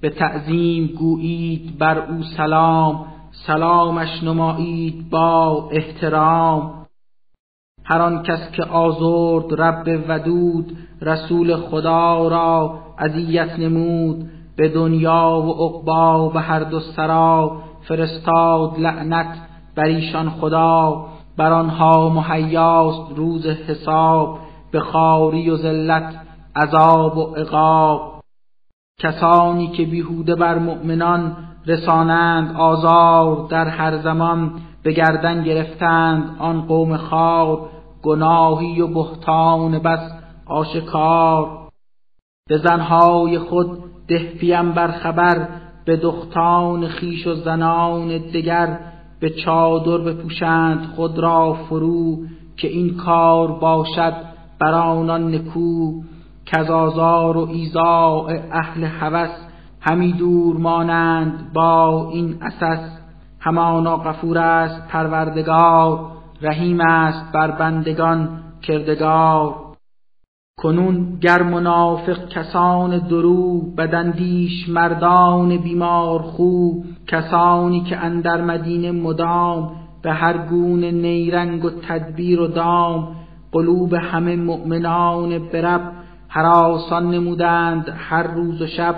به 0.00 0.10
تعظیم 0.10 0.86
گویید 0.86 1.78
بر 1.78 1.98
او 1.98 2.22
سلام 2.22 3.04
سلامش 3.46 4.22
نمایید 4.22 5.10
با 5.10 5.68
احترام. 5.72 6.81
هر 7.92 8.02
آن 8.02 8.22
کس 8.22 8.50
که 8.52 8.64
آزرد 8.64 9.60
رب 9.60 10.04
ودود 10.08 10.76
رسول 11.02 11.56
خدا 11.56 12.28
را 12.28 12.78
اذیت 12.98 13.58
نمود 13.58 14.30
به 14.56 14.68
دنیا 14.68 15.42
و 15.46 15.50
عقبا 15.50 16.28
به 16.28 16.40
هر 16.40 16.60
دو 16.60 16.80
سرا 16.80 17.56
فرستاد 17.82 18.78
لعنت 18.78 19.38
بر 19.74 19.84
ایشان 19.84 20.30
خدا. 20.30 21.06
بر 21.36 21.52
آنها 21.52 22.08
مهیاست 22.08 23.12
روز 23.16 23.46
حساب 23.46 24.38
به 24.72 24.80
خاری 24.80 25.50
و 25.50 25.56
ذلت 25.56 26.14
عذاب 26.56 27.16
و 27.16 27.34
عقاب. 27.34 28.20
کسانی 29.00 29.68
که 29.68 29.84
بیهوده 29.84 30.34
بر 30.34 30.58
مؤمنان 30.58 31.36
رسانند 31.66 32.56
آزار 32.56 33.46
در 33.48 33.68
هر 33.68 33.98
زمان 33.98 34.50
به 34.82 34.92
گردن 34.92 35.44
گرفتند 35.44 36.36
آن 36.38 36.62
قوم 36.62 36.96
خار 36.96 37.68
گناهی 38.02 38.80
و 38.80 38.86
بهتان 38.86 39.78
بس 39.78 40.12
آشکار. 40.46 41.68
به 42.48 42.58
زنهای 42.58 43.38
خود 43.38 43.78
ده 44.08 44.62
بر 44.62 44.90
خبر 44.90 45.48
به 45.84 45.96
دختان 45.96 46.88
خیش 46.88 47.26
و 47.26 47.34
زنان 47.34 48.08
دگر. 48.18 48.78
به 49.20 49.30
چادر 49.30 49.98
بپوشند 49.98 50.86
خود 50.96 51.18
را 51.18 51.52
فرو 51.52 52.16
که 52.56 52.68
این 52.68 52.96
کار 52.96 53.52
باشد 53.52 54.14
بر 54.58 54.74
آنان 54.74 55.34
نکو. 55.34 55.92
کزازار 56.46 57.36
و 57.36 57.48
ایزاع 57.50 58.32
اهل 58.52 58.84
هوس 58.84 59.30
همی 59.80 60.12
دور 60.12 60.56
مانند 60.56 61.52
با 61.54 62.10
این 62.12 62.38
اساس 62.42 62.98
همانا 63.40 63.96
غفور 63.96 64.38
است 64.38 64.88
پروردگار. 64.88 66.12
رحیم 66.42 66.80
است 66.80 67.32
بر 67.32 67.50
بندگان 67.50 68.28
کردگار. 68.62 69.54
کنون 70.58 71.18
گر 71.20 71.42
منافق 71.42 72.28
کسان 72.28 72.98
درو 72.98 73.60
بدندیش 73.76 74.68
مردان 74.68 75.56
بیمار 75.56 76.22
خو. 76.22 76.70
کسانی 77.06 77.80
که 77.80 77.96
اندر 77.96 78.40
مدینه 78.40 78.92
مدام 78.92 79.72
به 80.02 80.12
هر 80.12 80.38
گونه 80.38 80.90
نیرنگ 80.90 81.64
و 81.64 81.70
تدبیر 81.70 82.40
و 82.40 82.46
دام. 82.46 83.16
قلوب 83.52 83.94
همه 83.94 84.36
مؤمنان 84.36 85.38
برب 85.38 85.92
حراسان 86.28 87.10
نمودند 87.10 87.94
هر 87.96 88.22
روز 88.22 88.62
و 88.62 88.66
شب. 88.66 88.94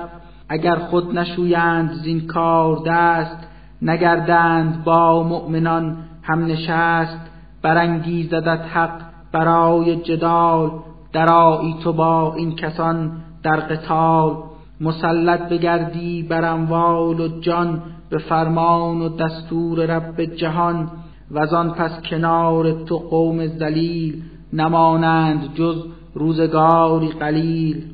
اگر 0.49 0.77
خود 0.77 1.19
نشویند 1.19 1.91
زین 1.93 2.27
کار 2.27 2.83
دست 2.87 3.49
نگردند 3.83 4.85
با 4.85 5.23
مؤمنان 5.23 5.97
هم 6.23 6.45
نشست 6.47 7.34
برانگیزدت 7.65 8.61
حق 8.73 9.01
برای 9.33 9.97
جدال. 9.97 10.71
درایی 11.13 11.75
تو 11.85 11.93
با 11.93 12.35
این 12.35 12.57
کسان 12.57 13.13
در 13.43 13.57
قتال. 13.57 14.37
مسلط 14.81 15.41
بگردی 15.41 16.23
بر 16.23 16.45
اموال 16.45 17.21
و 17.21 17.41
جان 17.41 17.83
به 18.11 18.19
فرمان 18.19 19.03
و 19.03 19.09
دستور 19.09 19.87
رب 19.87 20.25
جهان. 20.25 20.91
و 21.31 21.55
آن 21.55 21.71
پس 21.71 22.01
کنار 22.11 22.85
تو 22.85 22.99
قوم 22.99 23.47
ذلیل 23.47 24.23
نمانند 24.53 25.55
جز 25.55 25.85
روزگاری 26.15 27.09
قلیل. 27.09 27.85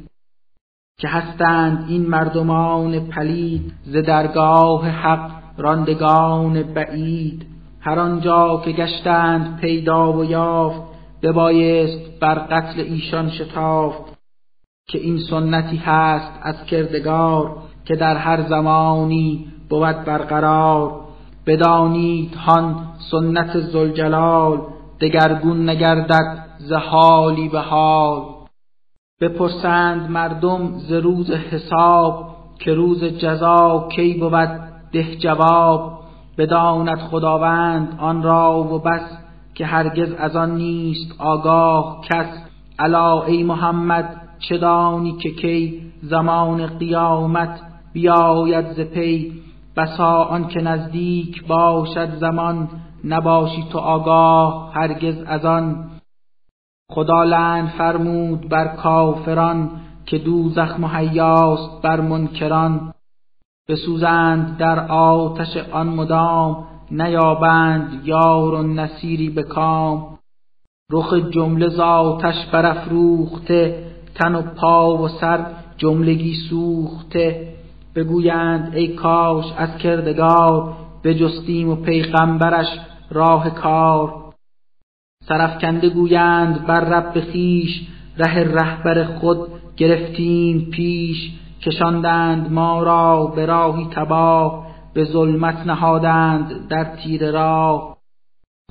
که 0.99 1.09
هستند 1.09 1.85
این 1.89 2.07
مردمان 2.07 3.01
پلید 3.01 3.73
ز 3.85 3.97
درگاه 3.97 4.89
حق 4.89 5.31
راندگان 5.59 6.63
بعید. 6.63 7.50
هر 7.81 7.99
آنجا 7.99 8.63
که 8.65 8.73
گشتند 8.73 9.61
پیدا 9.61 10.13
و 10.13 10.25
یافت 10.25 10.83
ببایست 11.23 12.21
بر 12.21 12.35
قتل 12.35 12.81
ایشان 12.81 13.31
شتافت 13.31 14.21
که 14.89 14.99
این 14.99 15.19
سنتی 15.19 15.77
هست 15.77 16.33
از 16.43 16.65
کردگار 16.65 17.57
که 17.85 17.97
در 17.97 18.17
هر 18.17 18.43
زمانی 18.43 19.53
بود 19.69 20.05
برقرار. 20.05 21.01
بدانید 21.47 22.35
هان 22.35 22.87
سنت 23.11 23.61
زلجلال 23.61 24.61
دگرگون 25.01 25.69
نگردد 25.69 26.47
ز 26.59 26.73
حالی 26.73 27.49
به 27.49 27.61
حال. 27.61 28.23
بپرسند 29.21 30.11
مردم 30.11 30.79
ز 30.79 30.93
روز 30.93 31.31
حساب 31.31 32.37
که 32.59 32.75
روز 32.75 33.05
جزا 33.05 33.89
کی 33.93 34.15
بود 34.15 34.61
ده 34.93 35.17
جواب. 35.17 36.00
بداند 36.41 36.99
خداوند 36.99 37.99
آن 37.99 38.23
را 38.23 38.63
و 38.63 38.79
بس 38.79 39.19
که 39.55 39.67
هرگز 39.67 40.13
از 40.13 40.37
آن 40.37 40.55
نیست 40.55 41.15
آگاه 41.19 42.01
کس. 42.11 42.27
الا 42.79 43.23
ای 43.23 43.43
محمد 43.43 44.21
چه 44.39 44.59
دانی 44.59 45.13
که 45.13 45.31
کی 45.31 45.81
زمان 46.03 46.67
قیامت 46.67 47.61
بیاید 47.93 48.73
ز 48.73 48.81
پی؟ 48.81 49.33
بسا 49.77 50.25
آن 50.25 50.49
که 50.49 50.61
نزدیک 50.61 51.47
باشد 51.47 52.17
زمان 52.17 52.69
نباشی 53.05 53.65
تو 53.73 53.79
آگاه 53.79 54.73
هرگز 54.75 55.23
از 55.27 55.45
آن. 55.45 55.91
خدا 56.93 57.25
لعن 57.25 57.67
فرمود 57.67 58.49
بر 58.49 58.67
کافران 58.77 59.71
که 60.07 60.19
دوزخ 60.19 60.81
مهیاست 60.81 61.83
بر 61.83 62.01
منکران. 62.01 62.93
بسوزند 63.71 64.57
در 64.57 64.87
آتش 64.93 65.57
آن 65.57 65.87
مدام 65.87 66.67
نیابند 66.91 68.03
یار 68.05 68.55
و 68.55 68.63
نصیری 68.63 69.31
به 69.31 69.43
کام. 69.43 70.19
رخ 70.93 71.15
جمله 71.15 71.69
ز 71.69 71.81
آتش 71.81 72.47
برافروخته 72.53 73.85
تن 74.15 74.35
و 74.35 74.43
پا 74.43 74.97
و 74.97 75.09
سر 75.09 75.47
جملگی 75.77 76.35
سوخته. 76.51 77.55
بگویند 77.95 78.75
ای 78.75 78.89
کاش 78.89 79.45
از 79.57 79.77
کردگار 79.77 80.77
بجستیم 81.05 81.69
و 81.69 81.77
پیغمبرش 81.77 82.67
راه 83.11 83.51
کار. 83.51 84.15
سرفکنده 85.29 85.89
گویند 85.89 86.67
بر 86.67 86.81
رب 86.81 87.21
خیش 87.21 87.89
ره 88.19 88.45
رهبر 88.45 89.05
خود 89.05 89.49
گرفتیم 89.77 90.71
پیش. 90.71 91.33
کشاندند 91.63 92.53
ما 92.53 92.83
را 92.83 93.27
به 93.27 93.47
راهی 93.47 93.89
تباه 93.95 94.67
به 94.95 95.05
ظلمت 95.05 95.67
نهادند 95.67 96.69
در 96.69 96.85
تیر 96.85 97.31
راه. 97.31 97.97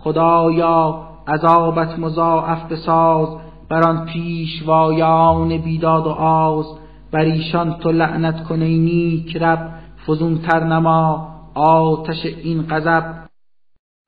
خدایا 0.02 1.08
عذابت 1.28 1.99
مضاعف 1.99 2.71
بساز 2.71 3.30
بر 3.69 3.89
آن 3.89 4.06
پیشوایان 4.06 5.58
بیداد 5.58 6.08
و 6.08 6.10
آز. 6.10 6.65
بر 7.12 7.19
ایشان 7.19 7.73
تو 7.73 7.91
لعنت 7.91 8.43
کن 8.43 8.62
ای 8.62 8.78
نیک 8.78 9.38
رب 9.38 9.69
فزونتر 10.08 10.63
نما 10.63 11.30
آتش 11.56 12.25
این 12.25 12.67
غضب. 12.69 13.15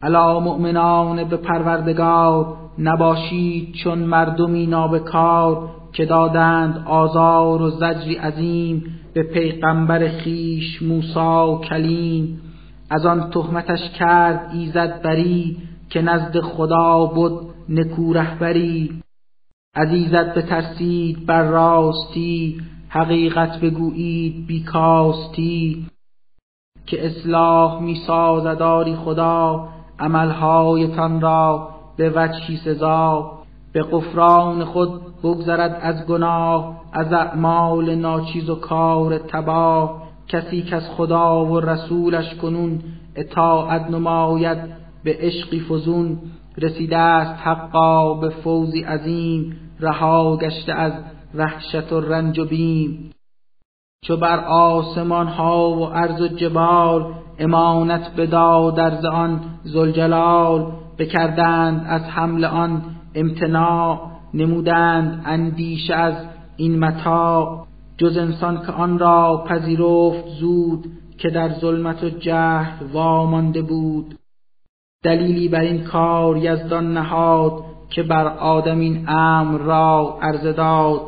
الا 0.04 0.39
مؤمنان 0.39 1.24
به 1.24 1.38
پروردگار 1.38 2.61
نباشید 2.79 3.73
چون 3.73 3.99
مردمی 3.99 4.67
نابکار 4.67 5.69
که 5.93 6.05
دادند 6.05 6.84
آزار 6.88 7.62
و 7.62 7.69
زجری 7.69 8.15
عظیم 8.15 8.99
به 9.13 9.23
پیغمبر 9.23 10.07
خیش 10.07 10.81
موسا 10.81 11.62
کلیم. 11.69 12.41
از 12.89 13.05
آن 13.05 13.29
تهمتش 13.29 13.89
کرد 13.99 14.51
ایزد 14.53 15.01
بری 15.01 15.57
که 15.89 16.01
نزد 16.01 16.39
خدا 16.39 17.05
بود 17.05 17.41
نکو 17.69 18.13
رهبری. 18.13 19.01
ایزد 19.91 20.34
بترسید 20.38 21.25
بر 21.25 21.43
راستی 21.43 22.62
حقیقت 22.89 23.60
بگویید 23.60 24.47
بیکاستی 24.47 25.88
که 26.86 27.05
اصلاح 27.05 27.81
می 27.81 27.95
سازداری 27.95 28.95
خدا 28.95 29.67
عملهایتان 29.99 31.21
را 31.21 31.69
به 31.97 32.12
وجهی 32.15 32.58
سزا 32.58 33.32
به 33.73 33.84
قفران 33.84 34.65
خود 34.65 35.01
بگذرد 35.23 35.80
از 35.82 36.06
گناه 36.06 36.82
از 36.93 37.13
اعمال 37.13 37.95
ناچیز 37.95 38.49
و 38.49 38.56
کار 38.56 39.17
تباه. 39.17 40.01
کسی 40.27 40.62
که 40.62 40.75
از 40.75 40.89
خدا 40.89 41.45
و 41.45 41.60
رسولش 41.60 42.36
کنون 42.36 42.80
اطاعت 43.15 43.89
نماید 43.89 44.58
به 45.04 45.17
عشقی 45.19 45.60
فزون. 45.60 46.19
رسیده 46.58 46.97
است 46.97 47.41
حقا 47.43 48.13
به 48.13 48.30
فوزی 48.30 48.82
عظیم 48.82 49.58
رها 49.80 50.38
گشته 50.38 50.73
از 50.73 50.93
وحشت 51.36 51.93
و 51.93 51.99
رنج 52.01 52.39
و 52.39 52.45
بیم. 52.45 53.12
چو 54.06 54.17
بر 54.17 54.39
آسمان 54.45 55.27
ها 55.27 55.69
و 55.69 55.86
عرض 55.86 56.21
و 56.21 56.27
جبال 56.27 57.13
امانت 57.39 58.15
بداد 58.17 58.75
در 58.75 59.08
آن 59.08 59.41
زلجلال 59.63 60.71
بکردند 60.97 61.86
از 61.88 62.01
حمل 62.01 62.45
آن 62.45 62.82
امتناع 63.15 64.12
نمودند 64.34 65.21
اندیشه 65.25 65.95
از 65.95 66.13
این 66.58 66.80
متاع. 66.80 67.65
جز 67.97 68.17
انسان 68.17 68.65
که 68.65 68.71
آن 68.71 68.99
را 68.99 69.45
پذیرفت 69.47 70.27
زود 70.27 70.86
که 71.17 71.30
در 71.30 71.49
ظلمت 71.49 72.04
و 72.04 72.10
جهل 72.10 72.86
وامانده 72.93 73.62
بود. 73.62 74.15
دلیلی 75.04 75.47
بر 75.47 75.60
این 75.60 75.84
کار 75.84 76.38
یزدان 76.38 76.93
نهاد 76.93 77.63
که 77.89 78.04
بر 78.04 78.27
آدم 78.27 78.80
این 78.80 79.10
امر 79.10 79.58
را 79.58 80.19
عرضه 80.21 80.54
داد 80.54 81.01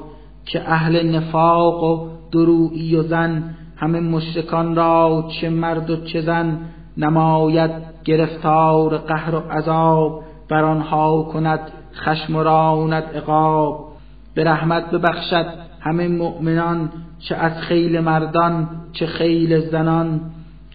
که 0.45 0.71
اهل 0.71 1.15
نفاق 1.15 1.83
و 1.83 2.09
درویی 2.31 2.95
و 2.95 3.03
زن 3.03 3.55
همه 3.75 3.99
مشرکان 3.99 4.75
را 4.75 5.29
چه 5.41 5.49
مرد 5.49 5.89
و 5.89 6.05
چه 6.05 6.21
زن 6.21 6.59
نماید. 6.97 7.92
گرفتار 8.05 8.97
قهر 8.97 9.35
و 9.35 9.39
عذاب 9.39 10.23
بر 10.49 10.63
آنها 10.63 11.23
کند 11.23 11.59
خشم 11.95 12.35
و 12.35 12.43
راند 12.43 13.03
عقاب. 13.03 13.93
به 14.33 14.43
رحمت 14.43 14.91
ببخشد 14.91 15.45
همه 15.79 16.07
مؤمنان 16.07 16.91
چه 17.19 17.35
از 17.35 17.61
خیل 17.61 17.99
مردان 17.99 18.69
چه 18.93 19.05
خیل 19.05 19.59
زنان. 19.59 20.21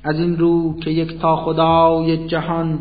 از 0.04 0.18
این 0.20 0.38
رو 0.38 0.80
که 0.80 0.90
یک 0.90 1.20
تا 1.20 1.36
خدای 1.36 2.26
جهان 2.26 2.78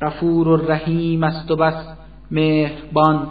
غفور 0.00 0.48
و 0.48 0.56
رحیم 0.56 1.22
است 1.22 1.50
و 1.50 1.56
بس 1.56 1.86
مهربان. 2.30 3.26